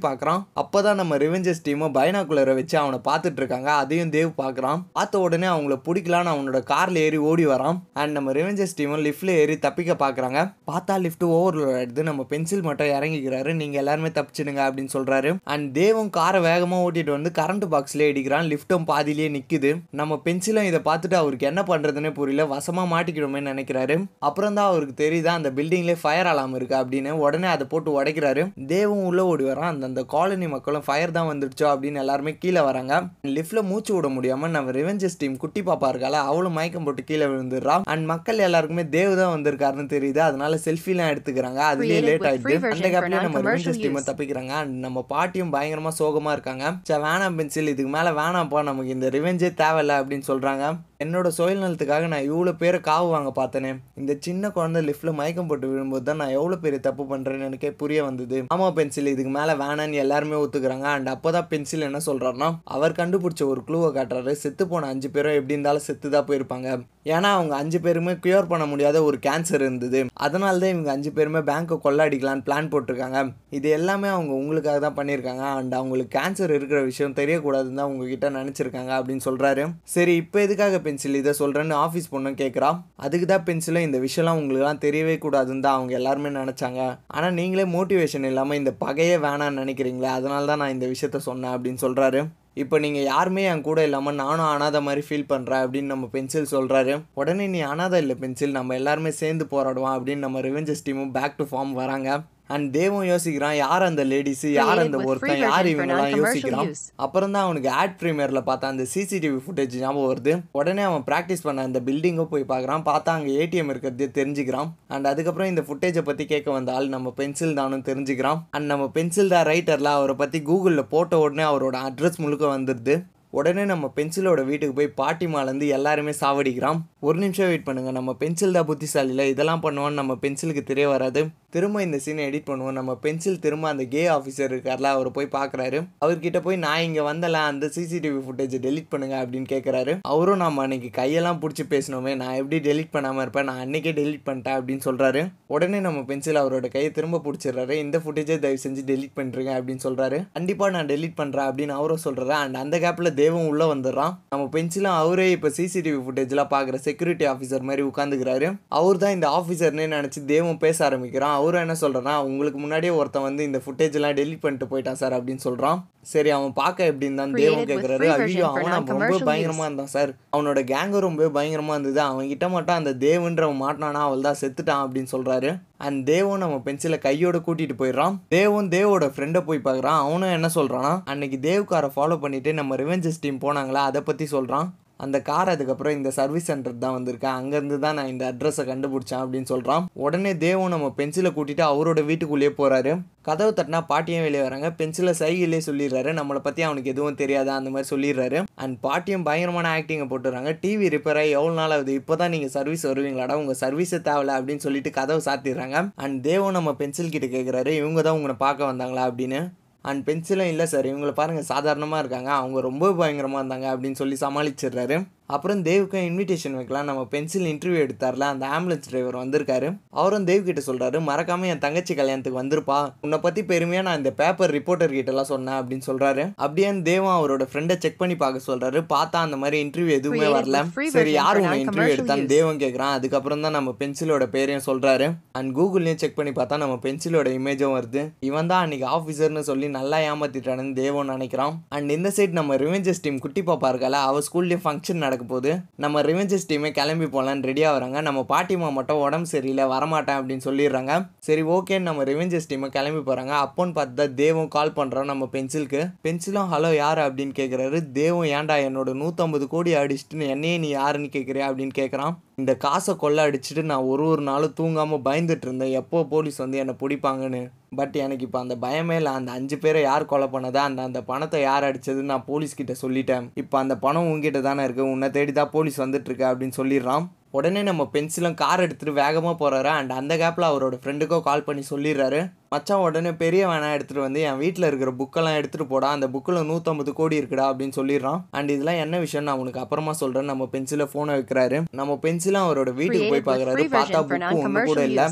அப்போ 0.63 0.79
தான் 0.87 0.99
நம்ம 1.01 1.17
ரிவெஞ்சஸ் 1.23 1.63
டீமும் 1.67 1.95
பைனாக்குலரை 1.97 2.53
வச்சு 2.59 2.77
அவனை 2.81 2.99
பார்த்துட்டு 3.09 3.41
இருக்காங்க. 3.43 3.71
அதையும் 3.83 4.13
தேவ் 4.17 4.31
பார்க்கறான். 4.43 4.81
பார்த்த 4.97 5.21
உடனே 5.27 5.47
அவங்கள 5.53 5.77
பிடிக்கலான்னு 5.87 6.33
அவனோட 6.35 6.59
காரில் 6.73 7.01
ஏறி 7.05 7.19
ஓடி 7.31 7.45
வரான். 7.53 7.79
அண்ட் 8.01 8.15
நம்ம 8.17 8.33
ரிவெஞ்சஸ் 8.39 8.77
டீமும் 8.79 9.03
லிஃப்ட்டில் 9.07 9.33
ஏறி 9.41 9.57
தப்பிக்க 9.67 9.97
பார்க்கறாங்க. 10.05 10.41
பார்த்தா 10.71 10.97
லிஃப்ட் 11.05 11.27
ஓவர்லோட் 11.39 11.81
எடுத்து 11.83 12.03
நம்ம 12.11 12.27
பென்சில் 12.33 12.65
மட்டும் 12.69 12.93
இறங்கிக்கிறாரு. 12.97 13.53
நீங்கள் 13.63 13.83
எல்லாருமே 13.83 14.13
தப்பிச்சிடுங்க 14.19 14.63
அப்படின்னு 14.69 14.95
சொல்கிறாரு 14.97 15.33
அண்ட் 15.55 15.69
தேவும் 15.79 16.13
காரை 16.19 16.43
வேகமாக 16.49 16.87
ஓட்டிட்டு 16.87 17.15
வந்து 17.17 17.33
கரண்ட் 17.41 17.67
பாக்ஸ்லேயே 17.75 18.11
அடிக்கிறான் 18.13 18.49
லிஃப்ட்டும் 18.53 18.87
பாதியிலேயே 18.93 19.31
நிக்குது. 19.39 19.73
நம்ம 20.03 20.21
பென்சிலும் 20.29 20.69
இதை 20.71 20.83
பார்த்துட்டு 20.89 21.19
அவருக்கு 21.23 21.51
என்ன 21.53 21.65
பண்ணுறதுன்னே 21.73 22.13
புரியல. 22.21 22.47
வசமாக 22.55 22.93
மாட்டிக்கிடுமே 22.95 23.43
நினைக்கிறாரு. 23.51 23.99
அப்புறம் 24.33 24.59
தான் 24.61 24.71
அவருக்கு 24.73 24.97
தெரியுதா 25.05 25.39
அந்த 25.39 25.51
பில்டிங்லேயே 25.61 25.99
ஃபயர் 26.03 26.33
அலாம் 26.35 26.55
இருக்கு 26.59 26.77
அப்படின்னு. 26.83 27.11
உடனே 27.25 27.49
அதை 27.55 27.67
போட்டு 27.73 27.91
உடைக்கிறாரு. 27.99 28.43
தேவும் 28.75 29.05
உள்ள 29.09 29.21
ஓடி 29.31 29.45
வரான் 29.45 29.73
அந்த 29.73 29.91
அந்த 29.93 30.03
காலனி 30.13 30.47
மக்களும் 30.53 30.85
ஃபயர் 30.87 31.17
தான் 31.17 31.29
வந்துடுச்சோ 31.31 31.67
அப்படின்னு 31.73 32.01
எல்லாருமே 32.03 32.33
கீழே 32.43 32.61
வராங்க. 32.61 32.93
லிஃப்ட்ல 33.37 33.61
மூச்சு 33.71 33.93
விட 33.95 34.09
முடியாம 34.17 34.49
நம்ம 34.55 34.71
ரிவெஞ்சஸ் 34.77 35.19
டீம் 35.19 35.37
குட்டி 35.43 35.61
பாப்பா 35.61 35.89
இருக்கால 35.93 36.21
அவளும் 36.31 36.57
மயக்கம் 36.59 36.85
போட்டு 36.87 37.05
கீழே 37.05 37.27
விழுந்துடுறா. 37.33 37.75
அண்ட் 37.93 38.05
மக்கள் 38.05 38.45
எல்லாருக்குமே 38.47 38.85
தேவ் 38.97 39.17
தான் 39.21 39.33
வந்திருக்காருன்னு 39.35 39.87
தெரியுது. 39.95 40.21
அதனால 40.29 40.59
செல்ஃபிலாம் 40.65 41.11
எடுத்துக்கிறாங்க. 41.15 41.61
அதுலயே 41.73 42.01
லேட் 42.09 42.25
version 42.27 42.71
அந்த 42.75 42.89
கேப்லயே 42.95 43.23
நம்ம 43.27 43.43
ரிவெஞ்சஸ் 43.47 43.83
டீமை. 43.85 44.03
தப்பிக்கிறாங்க. 44.11 44.55
அண்ட் 44.63 44.79
நம்ம 44.87 45.05
பாட்டியும் 45.15 45.53
பயங்கரமா 45.53 45.93
சோகமா 45.99 46.33
இருக்காங்க. 46.33 46.65
சே 46.91 46.97
வேணாம் 47.07 47.37
பென்சில் 47.41 47.73
இதுக்கு 47.75 47.93
மேல 47.99 48.11
வேணாம்ப்பா 48.23 48.63
நமக்கு 48.71 48.97
இந்த 48.97 49.09
ரிவெஞ்சே 49.19 49.53
தேவையில்ல 49.63 49.99
அப்படின்னு 50.01 50.29
சொல்றாங்க. 50.33 50.65
என்னோட 51.03 51.29
சுயல் 51.37 51.63
நலத்துக்காக 51.65 52.09
நான் 52.13 52.29
இவ்வளோ 52.31 52.53
பேரை 52.63 52.79
காவு 52.89 53.09
வாங்க 53.15 53.31
பார்த்தேனே. 53.39 53.71
இந்த 54.01 54.13
சின்ன 54.27 54.51
குழந்தை 54.57 54.81
லிஃப்ட்டில் 54.89 55.19
மயக்கம் 55.21 55.49
போட்டு 55.51 55.71
விழும்போது 55.73 56.07
தான் 56.09 56.21
நான் 56.23 56.35
எவ்வளோ 56.39 56.57
பெரிய 56.65 56.81
தப்பு 56.89 57.05
பண்ணுறேன்னு 57.13 57.49
எனக்கே 57.51 57.71
புரிய 57.83 58.01
வந்தது. 58.09 58.41
ஆமா 58.57 58.69
பென்சில் 58.79 59.13
இதுக்கு 59.15 59.33
மேலே 59.39 59.55
வேணான்னு 59.65 60.03
எல்லாருமே 60.05 60.41
ஒத்துக்கிறாங்க. 60.45 60.89
அண்ட் 60.97 61.13
அப்போ 61.15 61.33
தான் 61.37 61.51
பென்சில் 61.53 61.89
என்ன 61.91 62.03
சொல்கிறாருன்னா 62.09 62.51
அவர் 62.77 62.99
கண்டுபிடிச்ச 63.01 63.45
ஒரு 63.53 63.63
க்ளூவை 63.69 63.91
காட்டுறாரு. 63.99 64.35
செத்து 64.45 64.67
போன 64.73 64.91
அஞ்சு 64.95 65.11
பேரும் 65.17 65.39
எப்படி 65.39 65.57
இருந்தாலும் 65.57 65.89
செத்து 65.89 66.11
தான் 66.17 66.29
போயிருப்பாங்க. 66.31 66.69
ஏன்னா 67.07 67.29
அவங்க 67.37 67.55
அஞ்சு 67.61 67.79
பேருமே 67.85 68.13
க்யூர் 68.25 68.49
பண்ண 68.51 68.65
முடியாத 68.73 68.97
ஒரு 69.09 69.17
கேன்சர் 69.27 69.63
இருந்தது. 69.67 70.01
அதனால 70.27 70.59
தான் 70.63 70.73
இவங்க 70.75 70.91
அஞ்சு 70.95 71.11
பேருமே 71.17 71.41
பேங்க்கை 71.49 71.77
கொள்ளாடிக்கலான்னு 71.87 72.45
பிளான் 72.49 72.71
போட்டிருக்காங்க. 72.73 73.21
இது 73.59 73.69
எல்லாமே 73.79 74.09
அவங்க 74.17 74.33
உங்களுக்காக 74.41 74.81
தான் 74.87 74.97
பண்ணியிருக்காங்க. 74.99 75.45
அண்ட் 75.61 75.75
அவங்களுக்கு 75.81 76.13
கேன்சர் 76.19 76.55
இருக்கிற 76.59 76.81
விஷயம் 76.91 77.17
தெரியக்கூடாதுன்னு 77.21 77.81
தான் 77.81 77.93
உங்ககிட்ட 77.93 78.31
நினச்சிருக்காங்க 78.39 78.93
அப்படின்னு 78.99 79.25
சொல்கிறாரு 79.29 79.65
சரி 79.95 80.15
இப்போ 80.23 80.41
எதுக்காக 80.47 80.79
பென்சில் 80.87 81.21
இதை 81.23 81.35
சொல்கிறேன்னு 81.43 81.77
ஆஃபீஸ் 81.85 82.13
பொண்ணு 82.15 82.33
கேட்குறா 82.43 82.71
அதுக்கு 83.07 83.29
தான் 83.33 83.47
பென்சிலும் 83.49 83.87
இந்த 83.89 84.01
விஷயம்லாம் 84.07 84.41
உங்களுக்குலாம் 84.43 84.85
தெரியவே 84.87 85.17
கூடாதுன்னு 85.25 85.65
தான் 85.67 85.79
அவங்க 85.79 85.95
எல்லாருமே 86.01 86.33
நினச்சாங்க. 86.41 86.81
ஆனால் 87.17 87.37
நீங்களே 87.41 87.67
மோட்டிவேஷன் 87.77 88.29
இல்லாமல் 88.31 88.61
இந்த 88.61 88.75
பகையே 88.85 89.17
வேணான்னு 89.27 89.63
நினைக்கிறீங்களே 89.63 90.13
அதனால 90.19 90.47
தான் 90.53 90.63
நான் 90.65 90.77
இந்த 90.77 90.89
விஷயத்த 90.95 91.21
சொன்னேன் 91.31 91.55
அப்படின்னு 91.57 91.83
சொல்கிறாரு 91.85 92.23
இப்போ 92.57 92.77
நீங்கள் 92.79 93.07
யாருமே 93.07 93.43
என் 93.51 93.63
கூட 93.63 93.79
இல்லாமல் 93.85 94.15
நானும் 94.15 94.49
அனாதை 94.55 94.81
மாதிரி 94.81 95.03
ஃபீல் 95.07 95.31
பண்ணுறேன் 95.31 95.63
அப்படின்னு 95.65 95.93
நம்ம 95.93 96.07
பென்சில் 96.07 96.51
சொல்கிறாரு 96.51 96.95
உடனே 97.21 97.45
நீ 97.47 97.61
அனாதை 97.69 97.99
இல்லை 98.03 98.17
பென்சில் 98.17 98.57
நம்ம 98.59 98.75
எல்லாருமே 98.75 99.13
சேர்ந்து 99.21 99.45
போராடுவோம் 99.51 99.95
அப்படின்னு 99.97 100.25
நம்ம 100.27 100.41
ரிவெஞ்சஸ் 100.41 100.85
டீமும் 100.89 101.15
பேக் 101.17 101.39
டு 101.39 101.45
ஃபார்ம் 101.51 101.73
வராங்க. 101.73 102.09
அண்ட் 102.51 102.67
தேவம் 102.77 103.07
யோசிக்கிறான் 103.11 103.55
யார் 103.63 103.85
அந்த 103.89 104.03
லேடிஸ் 104.11 104.45
யார் 104.57 104.81
அந்த 104.85 104.99
ஒருத்தன்? 105.09 105.43
யார் 105.49 105.67
இவங்கெல்லாம் 105.73 106.15
யோசிக்கிறான். 106.21 106.71
அப்புறம் 107.05 107.33
தான் 107.35 107.45
அவனுக்கு 107.47 107.71
ஆட் 107.81 107.97
ப்ரீமியரில் 108.01 108.47
பார்த்தா 108.49 108.73
அந்த 108.73 108.85
சிசிடிவி 108.95 109.39
ஃபுட்டேஜ் 109.45 109.77
ஞாபகம் 109.83 110.11
வருது. 110.13 110.35
உடனே 110.61 110.83
அவன் 110.89 111.07
ப்ராக்டிஸ் 111.09 111.47
பண்ண 111.47 111.67
அந்த 111.69 111.81
பில்டிங்கை 111.89 112.27
போய் 112.33 112.51
பார்க்குறான். 112.53 112.85
பார்த்தா 112.91 113.15
அங்கே 113.19 113.33
ஏடிஎம் 113.45 113.73
இருக்கிறதே 113.75 114.09
தெரிஞ்சுக்கிறான். 114.19 114.71
அண்ட் 114.97 115.11
அதுக்கப்புறம் 115.13 115.51
இந்த 115.53 115.65
ஃபுட்டேஜை 115.69 116.05
பற்றி 116.11 116.27
கேட்க 116.35 116.51
வந்த 116.59 116.73
ஆள் 116.79 116.93
நம்ம 116.97 117.15
பென்சில் 117.23 117.59
தானும் 117.61 117.87
தெரிஞ்சுக்கிறான். 117.91 118.43
அண்ட் 118.59 118.71
நம்ம 118.75 118.87
பென்சில் 118.99 119.35
தான் 119.37 119.49
ரைட்டரில் 119.53 119.97
அவரை 119.97 120.17
பற்றி 120.23 120.41
கூகுளில் 120.51 120.91
போட்ட 120.95 121.23
உடனே 121.25 121.47
அவரோட 121.53 121.79
அட்ரஸ் 121.89 122.23
முழுக்க 122.25 122.47
வந்துடுது. 122.57 122.97
உடனே 123.41 123.63
நம்ம 123.71 123.87
பென்சிலோட 123.97 124.41
வீட்டுக்கு 124.49 124.75
போய் 124.79 124.97
பாட்டிமாலேருந்து 124.99 125.67
எல்லாருமே 125.77 126.13
சாவடிக்கிறான். 126.23 126.81
ஒரு 127.09 127.17
நிமிஷம் 127.23 127.49
வெயிட் 127.51 127.65
பண்ணுங்க. 127.69 127.91
நம்ம 127.99 128.13
பென்சில் 128.23 128.57
தான் 128.57 128.67
புத்திசாலியில் 128.71 129.31
இதெல்லாம் 129.31 129.63
பண்ணுவோன்னு 129.67 130.01
நம்ம 130.01 130.17
பென்சிலுக்கு 130.25 130.63
தெரிய 130.71 130.87
வராது. 130.95 131.21
திரும்ப 131.55 131.79
இந்த 131.85 131.99
சீனை 132.03 132.23
எடிட் 132.29 132.47
பண்ணுவோம். 132.51 132.77
நம்ம 132.77 132.93
பென்சில் 133.05 133.41
திரும்ப 133.45 133.65
அந்த 133.71 133.85
கே 133.95 134.03
ஆஃபீஸர் 134.15 134.53
இருக்கார்ல 134.53 134.91
அவர் 134.97 135.09
போய் 135.17 135.27
பார்க்குறாரு 135.35 135.79
அவர்கிட்ட 136.05 136.39
போய் 136.47 136.57
நான் 136.63 136.85
இங்கே 136.85 137.03
வந்தல 137.09 137.41
அந்த 137.49 137.67
சிசிடிவி 137.75 138.21
ஃபுட்டேஜை 138.27 138.59
டெலிட் 138.67 138.89
பண்ணுங்க 138.93 139.17
அப்படின்னு 139.23 139.49
கேட்குறாரு 139.51 139.95
அவரும் 140.13 140.41
நம்ம 140.43 140.63
அன்னைக்கு 140.65 140.91
கையெல்லாம் 141.01 141.41
பிடிச்சி 141.43 141.65
பேசணுமே 141.75 142.13
நான் 142.21 142.37
எப்படி 142.39 142.61
டெலிட் 142.69 142.91
பண்ணாமல் 142.95 143.23
இருப்பேன்? 143.25 143.47
நான் 143.51 143.61
அன்னைக்கே 143.65 143.93
டெலிட் 143.99 144.25
பண்ணிட்டேன் 144.29 144.57
அப்படின்னு 144.59 144.85
சொல்கிறாரு 144.89 145.23
உடனே 145.57 145.81
நம்ம 145.89 146.01
பென்சில் 146.13 146.41
அவரோட 146.43 146.71
கையை 146.77 146.91
திரும்ப 146.99 147.21
பிடிச்சிடுறாரு. 147.27 147.77
இந்த 147.85 148.01
ஃபுட்டேஜை 148.05 148.39
தயவு 148.47 148.63
செஞ்சு 148.65 148.85
டெலிட் 148.93 149.15
பண்ணுறீங்க 149.21 149.53
அப்படின்னு 149.59 149.85
சொல்கிறாரு 149.87 150.21
கண்டிப்பாக 150.39 150.75
நான் 150.77 150.91
டெலிட் 150.93 151.17
பண்ணுறேன் 151.21 151.49
அப்படின்னு 151.51 151.77
அவரும் 151.81 152.03
சொல்கிறாரு 152.07 152.35
அண்ட் 152.39 152.63
அந்த 152.63 152.79
கேப்பில் 152.87 153.13
தேவம் 153.23 153.51
உள்ளே 153.53 153.69
வந்துடுறான். 153.75 154.17
நம்ம 154.37 154.49
பென்சிலும் 154.57 154.99
அவரே 155.03 155.29
இப்போ 155.37 155.53
சிசிடிவி 155.59 156.01
ஃபுட்டேஜ்லாம் 156.09 156.53
பார்க்குற 156.57 156.83
செக்யூரிட்டி 156.89 157.29
ஆஃபீஸர் 157.35 157.69
மாதிரி 157.71 157.85
உட்காந்துக்கிறாரு 157.91 158.51
அவர் 158.81 159.05
தான் 159.05 159.17
இந்த 159.19 159.31
ஆஃபீஸர்னே 159.39 159.89
நினச்சி 159.99 160.23
தேவம் 160.35 160.61
பேச 160.67 160.79
ஆரம்பிக்கிறான். 160.91 161.39
அவரும் 161.43 161.65
என்ன 161.67 161.77
சொல்கிறேன்னா 161.81 162.17
உங்களுக்கு 162.29 162.59
முன்னாடியே 162.59 162.95
ஒருத்தன் 163.01 163.29
வந்து 163.29 163.43
இந்த 163.45 163.61
ஃபுட்டேஜ்லாம் 163.65 164.19
டெலிட் 164.21 164.45
பண்ணிட்டு 164.45 164.71
போயிட்டான் 164.73 165.01
சார் 165.03 165.17
அப்படின்னு 165.19 165.45
சொல்கிறான் 165.47 165.79
சரி 166.13 166.31
அவன் 166.37 166.53
பார்க்க 166.53 166.89
எப்படின்னு 166.91 167.21
தான் 167.21 167.35
தேவம் 167.41 167.69
கேட்குறாரு 167.71 168.07
ஐயோ 168.15 168.47
அவன் 168.47 168.89
ரொம்ப 168.93 169.19
பயங்கரமாக 169.29 169.67
இருந்தான் 169.69 169.93
சார். 169.95 170.11
அவனோட 170.35 170.61
கேங்கும் 170.71 171.05
ரொம்ப 171.07 171.29
பயங்கரமாக 171.37 171.77
இருந்தது. 171.77 172.01
அவன்கிட்ட 172.07 172.47
மட்டும் 172.51 172.79
அந்த 172.79 172.93
தேவன்றவன் 173.07 173.63
மாட்டினானா 173.63 174.01
அவள் 174.07 174.27
தான் 174.27 174.41
செத்துட்டான் 174.41 174.83
அப்படின்னு 174.85 175.13
சொல்கிறாரு 175.13 175.51
அண்ட் 175.87 176.01
தேவம் 176.11 176.43
நம்ம 176.43 176.57
பென்சிலை 176.67 176.99
கையோட 176.99 177.37
கூட்டிட்டு 177.47 177.77
போயிடுறான். 177.79 178.17
தேவும் 178.35 178.71
தேவோட 178.75 179.07
ஃப்ரெண்டை 179.15 179.43
போய் 179.47 179.65
பார்க்குறான் 179.65 180.01
அவனும் 180.05 180.35
என்ன 180.39 180.51
சொல்கிறான்னா 180.55 180.93
அன்னைக்கு 181.05 181.39
தேவ் 181.49 181.65
காரை 181.65 181.91
ஃபாலோ 181.97 182.19
பண்ணிட்டு 182.25 182.53
நம்ம 182.53 182.77
ரிவெஞ்சஸ் 182.77 183.23
டீம் 183.25 183.43
போனாங்களா 183.47 183.83
அதை 183.91 184.03
பற்றி 184.03 184.27
சொல்கிறான் 184.27 184.69
அந்த 185.07 185.17
கார் 185.31 185.53
அதுக்கப்புறம் 185.55 185.97
இந்த 185.99 186.13
சர்வீஸ் 186.19 186.49
சென்டர் 186.51 186.83
தான் 186.85 186.97
வந்திருக்கேன் 186.99 187.39
அங்கேருந்து 187.39 187.79
தான் 187.85 187.99
நான் 187.99 188.13
இந்த 188.15 188.25
அட்ரஸை 188.33 188.65
கண்டுபிடிச்சேன் 188.73 189.23
அப்படின்னு 189.23 189.51
சொல்கிறான் 189.53 189.87
உடனே 190.05 190.35
தேவம் 190.47 190.75
நம்ம 190.75 190.91
பென்சிலை 191.01 191.33
கூட்டிட்டு 191.39 191.65
அவரோட 191.71 192.01
வீட்டுக்குள்ளேயே 192.11 192.53
போகிறாரு 192.61 192.93
கதவு 193.29 193.51
தட்டினா 193.57 193.81
பாட்டியும் 193.91 194.25
வெளியே 194.27 194.43
வராங்க. 194.45 194.69
பென்சிலை 194.79 195.13
சைகிலே 195.21 195.61
சொல்லிடுறாரு. 195.67 196.11
நம்மளை 196.19 196.41
பற்றி 196.47 196.63
அவனுக்கு 196.69 196.93
எதுவும் 196.93 197.19
தெரியாதா. 197.21 197.53
அந்த 197.61 197.71
மாதிரி 197.75 197.91
சொல்லிடுறாரு. 197.93 198.39
அண்ட் 198.65 198.77
பாட்டியும் 198.87 199.27
பயங்கரமான 199.29 199.71
ஆக்டிங்கை 199.77 200.07
போட்டுறாங்க 200.13 200.53
டிவி 200.63 200.89
ரிப்பேர் 200.95 201.21
ஆகி 201.21 201.31
எவ்வளோ 201.39 201.55
நாள் 201.61 201.75
ஆகுது? 201.77 201.93
இப்போ 202.01 202.17
தான் 202.23 202.33
நீங்கள் 202.35 202.55
சர்வீஸ் 202.57 202.85
வருவீங்களாடா 202.91 203.37
உங்கள் 203.43 203.61
சர்வீஸே 203.63 204.01
தேவையில்ல 204.09 204.39
அப்படின்னு 204.39 204.65
சொல்லிட்டு 204.67 204.93
கதவை 204.99 205.23
சாத்திடுறாங்க. 205.29 205.79
அண்ட் 206.07 206.19
தேவம் 206.29 206.57
நம்ம 206.59 206.73
பென்சில் 206.83 207.15
கிட்ட 207.17 207.29
கேட்குறாரு 207.37 207.73
இவங்க 207.81 208.03
தான் 208.09 208.19
உங்களை 208.21 208.37
பார்க்க 208.47 208.71
வந்தாங்களா 208.73 209.05
அப்படின்னு. 209.11 209.41
அண்ட் 209.83 210.09
பென்சிலும் 210.09 210.51
இல்லை 210.53 210.67
சார் 210.67 210.87
இவங்களை 210.87 211.11
பாருங்கள் 211.11 211.51
சாதாரணமாக 211.53 212.03
இருக்காங்க. 212.03 212.31
அவங்க 212.31 212.61
ரொம்ப 212.61 212.93
பயங்கரமாக 212.93 213.43
இருந்தாங்க 213.43 213.67
அப்படின்னு 213.73 214.01
சொல்லி 214.03 214.17
சமாளிச்சிடுறாரு. 214.21 214.99
அப்புறம் 215.35 215.61
தேவுக்கும் 215.69 216.07
இன்விடேஷன் 216.09 216.57
வைக்கலாம். 216.59 216.89
நம்ம 216.91 217.03
பென்சில் 217.13 217.47
இன்டர்வியூ 217.53 217.83
எடுத்தார்ல 217.85 218.25
அந்த 218.33 218.45
ஆம்புலன்ஸ் 218.57 218.89
டிரைவர் 218.89 219.19
வந்திருக்காரு. 219.23 219.69
அவரும் 220.01 220.27
தேவ் 220.31 220.47
கிட்ட 220.49 220.63
சொல்கிறாரு 220.67 220.99
மறக்காம 221.09 221.49
என் 221.53 221.63
தங்கச்சி 221.65 221.95
கல்யாணத்துக்கு 222.01 222.41
வந்திருப்பா. 222.41 222.79
உன்னை 223.07 223.19
பற்றி 223.27 223.43
பெருமையாக 223.51 223.87
நான் 223.89 224.01
இந்த 224.01 224.13
பேப்பர் 224.21 224.55
ரிப்போர்ட்டர் 224.57 224.97
கிட்டலாம் 224.97 225.31
சொன்னேன் 225.33 225.59
அப்படின்னு 225.61 225.87
சொல்கிறாரு 225.91 226.25
அப்படியே 226.45 226.71
தேவன் 226.91 227.17
அவரோட 227.19 227.47
ஃப்ரெண்டை 227.53 227.77
செக் 227.85 227.99
பண்ணி 228.03 228.17
பார்க்க 228.23 228.49
சொல்கிறாரு 228.51 228.83
பார்த்தா 228.95 229.23
அந்த 229.27 229.39
மாதிரி 229.43 229.59
இன்டர்வியூ 229.65 229.95
எதுவுமே 230.01 230.29
வரல. 230.37 230.61
சரி 230.97 231.13
யார் 231.21 231.41
உன்னை 231.43 231.59
இன்டர்வியூ 231.65 231.95
எடுத்தான்னு. 231.95 232.29
தேவன் 232.37 232.61
கேட்குறான் 232.65 232.95
அதுக்கப்புறம் 232.99 233.45
தான் 233.47 233.57
நம்ம 233.59 233.75
பென்சிலோட 233.81 234.27
பேரையும் 234.35 234.67
சொல்கிறாரு 234.69 235.09
அண்ட் 235.41 235.51
கூகுள்லேயும் 235.59 236.01
செக் 236.03 236.19
பண்ணி 236.19 236.35
பார்த்தா 236.41 236.61
நம்ம 236.65 236.77
பென்சிலோட 236.87 237.29
இமேஜும் 237.39 237.75
வருது. 237.79 238.05
இவன் 238.31 238.51
தான் 238.53 238.63
அன்னைக்கு 238.65 238.87
ஆஃபீஸர்னு 238.97 239.45
சொல்லி 239.51 239.69
நல்லா 239.79 239.99
ஏமாத்திட்டானுன்னு 240.11 240.75
தேவன் 240.83 241.13
நினைக்கிறான். 241.15 241.57
அண்ட் 241.77 241.97
இந்த 241.97 242.13
சைடு 242.17 242.39
நம்ம 242.41 242.57
ரிவெஞ்சஸ் 242.65 243.05
டீம் 243.07 243.23
குட்டி 243.27 243.45
பாப்பா 243.49 243.71
இருக்கல 243.73 244.03
அவ 244.11 244.23
ஸ்கூல்லேயும் 244.29 244.65
ஃபங்க்ஷன் 244.67 245.03
நடக்க 245.13 245.27
போகுது. 245.33 245.53
நம்ம 245.85 246.03
ரிவெஞ்சஸ் 246.09 246.49
டீமே 246.51 246.73
கிளம்பி 246.81 247.09
போகலான்னு 247.15 247.49
ரெடியாக 247.51 247.77
வராங்க. 247.77 248.01
நம்ம 248.09 248.21
பாட்டிமா 248.35 248.69
மட்டும் 248.79 249.01
உடம்பு 249.07 249.31
சரியில்லை 249.35 249.67
வரமாட்டேன் 249.75 250.19
அப்படின்னு 250.19 250.47
சொல்லிடுறாங்க. 250.49 250.93
சரி 251.29 251.43
ஓகேன்னு 251.57 251.89
நம்ம 251.89 252.05
ரிவெஞ்சஸ் 252.11 252.49
டீமை 252.51 252.69
கிளம்பி 252.77 253.03
போகிறாங்க 253.09 253.35
அப்போன்னு 253.45 253.77
பார்த்து 253.79 253.99
தான் 254.01 254.15
தேவம் 254.23 254.51
கால் 254.57 254.77
பண்ணுறோம் 254.79 255.11
நம்ம 255.13 255.29
பென்சிலுக்கு 255.35 255.83
பென்சிலும் 256.07 256.51
ஹலோ 256.55 256.71
யார்? 256.75 257.01
அப்படின்னு 257.07 257.35
கேட்குறாரு 257.41 257.79
தேவம் 258.01 258.29
ஏன்டா 258.37 258.57
என்னோட 258.69 258.91
நூற்றம்பது 259.03 259.47
கோடி 259.55 259.71
அடிச்சுட்டுன்னு 259.81 260.29
என்னையே 260.35 260.57
நீ 260.65 260.71
யாருன்னு 260.79 261.09
கேட்குறியா 261.17 261.47
அப்படின்னு 261.51 261.75
கேட்குறான் 261.81 262.15
இந்த 262.41 262.53
காசை 262.65 262.93
கொள்ள 262.97 263.19
அடிச்சுட்டு 263.29 263.63
நான் 263.71 263.89
ஒரு 263.93 264.05
ஒரு 264.11 264.23
நாளும் 264.29 264.55
தூங்காமல் 264.59 265.03
பயந்துட்டு 265.09 265.47
இருந்தேன். 265.47 265.75
எப்போ 265.81 265.99
போலீஸ் 266.13 266.39
வந்து 266.43 266.61
என்னை 266.63 266.75
பிடிப்பாங்கன்னு? 266.83 267.43
பட் 267.79 267.97
எனக்கு 268.05 268.25
இப்போ 268.27 268.39
அந்த 268.45 268.55
பயமே 268.65 268.97
இல்லை. 269.01 269.13
அந்த 269.19 269.31
அஞ்சு 269.39 269.57
பேரை 269.65 269.81
யார் 269.83 270.11
கொலை 270.13 270.29
பண்ணதா? 270.35 270.63
அந்த 270.69 270.83
அந்த 270.89 271.01
பணத்தை 271.11 271.41
யார் 271.43 271.67
அடித்ததுன்னு 271.69 272.13
நான் 272.15 272.29
போலீஸ்கிட்ட 272.31 272.77
சொல்லிட்டேன். 272.85 273.27
இப்போ 273.43 273.59
அந்த 273.63 273.77
பணம் 273.85 274.09
உங்ககிட்ட 274.13 274.41
தானே 274.49 274.65
இருக்குது 274.69 274.91
உன்னை 274.95 275.11
தேடி 275.17 275.35
தான் 275.41 275.53
போலீஸ் 275.57 275.79
வந்துட்டுருக்கு 275.85 276.27
அப்படின்னு 276.31 276.59
சொல்லிடுறான். 276.61 277.07
உடனே 277.33 277.63
நம்ம 277.63 277.83
பென்சிலும் 277.93 278.35
கார் 278.35 278.61
எடுத்துட்டு 278.61 278.95
வேகமாக 279.03 279.35
போறாரு. 279.43 279.71
அண்ட் 279.79 279.93
அந்த 280.01 280.17
கேப்பில் 280.23 280.47
அவரோட 280.49 280.77
ஃப்ரெண்டுக்கோ 280.83 281.19
கால் 281.21 281.45
பண்ணி 281.45 281.63
சொல்லிடுறாரு. 281.71 282.21
மச்சான் 282.49 282.85
உடனே 282.87 283.13
பெரிய 283.25 283.43
வேணா 283.47 283.73
எடுத்துட்டு 283.73 284.03
வந்து 284.03 284.21
என் 284.21 284.41
வீட்டில் 284.45 284.69
இருக்கிற 284.71 284.93
புக்கெல்லாம் 285.01 285.39
எடுத்துட்டு 285.41 285.67
போடா. 285.67 285.91
அந்த 285.91 286.09
புக்கில் 286.09 286.49
நூற்றம்பது 286.51 286.93
கோடி 286.93 287.21
இருக்குடா 287.21 287.47
அப்படின்னு 287.51 287.79
சொல்லிடுறான். 287.81 288.21
அண்ட் 288.31 288.51
இதெல்லாம் 288.51 288.81
என்ன 288.85 288.99
விஷயம் 288.99 289.27
நான் 289.27 289.39
உனக்கு 289.39 289.61
அப்புறமா 289.61 289.93
சொல்றேன். 289.93 290.31
நம்ம 290.33 290.49
பென்சிலை 290.53 290.89
ஃபோனை 290.93 291.15
வைக்கிறாரு. 291.19 291.61
நம்ம 291.71 291.99
பென்சிலும் 292.03 292.47
அவரோட 292.47 292.73
வீட்டுக்கு 292.81 293.13
போய் 293.15 293.29
பார்க்குறாரு 293.31 293.69
பார்த்தா 293.79 294.03
புக்கு 294.13 294.43
ஒன்று 294.45 294.65
கூட 294.73 294.85
இல்லை. 294.85 295.09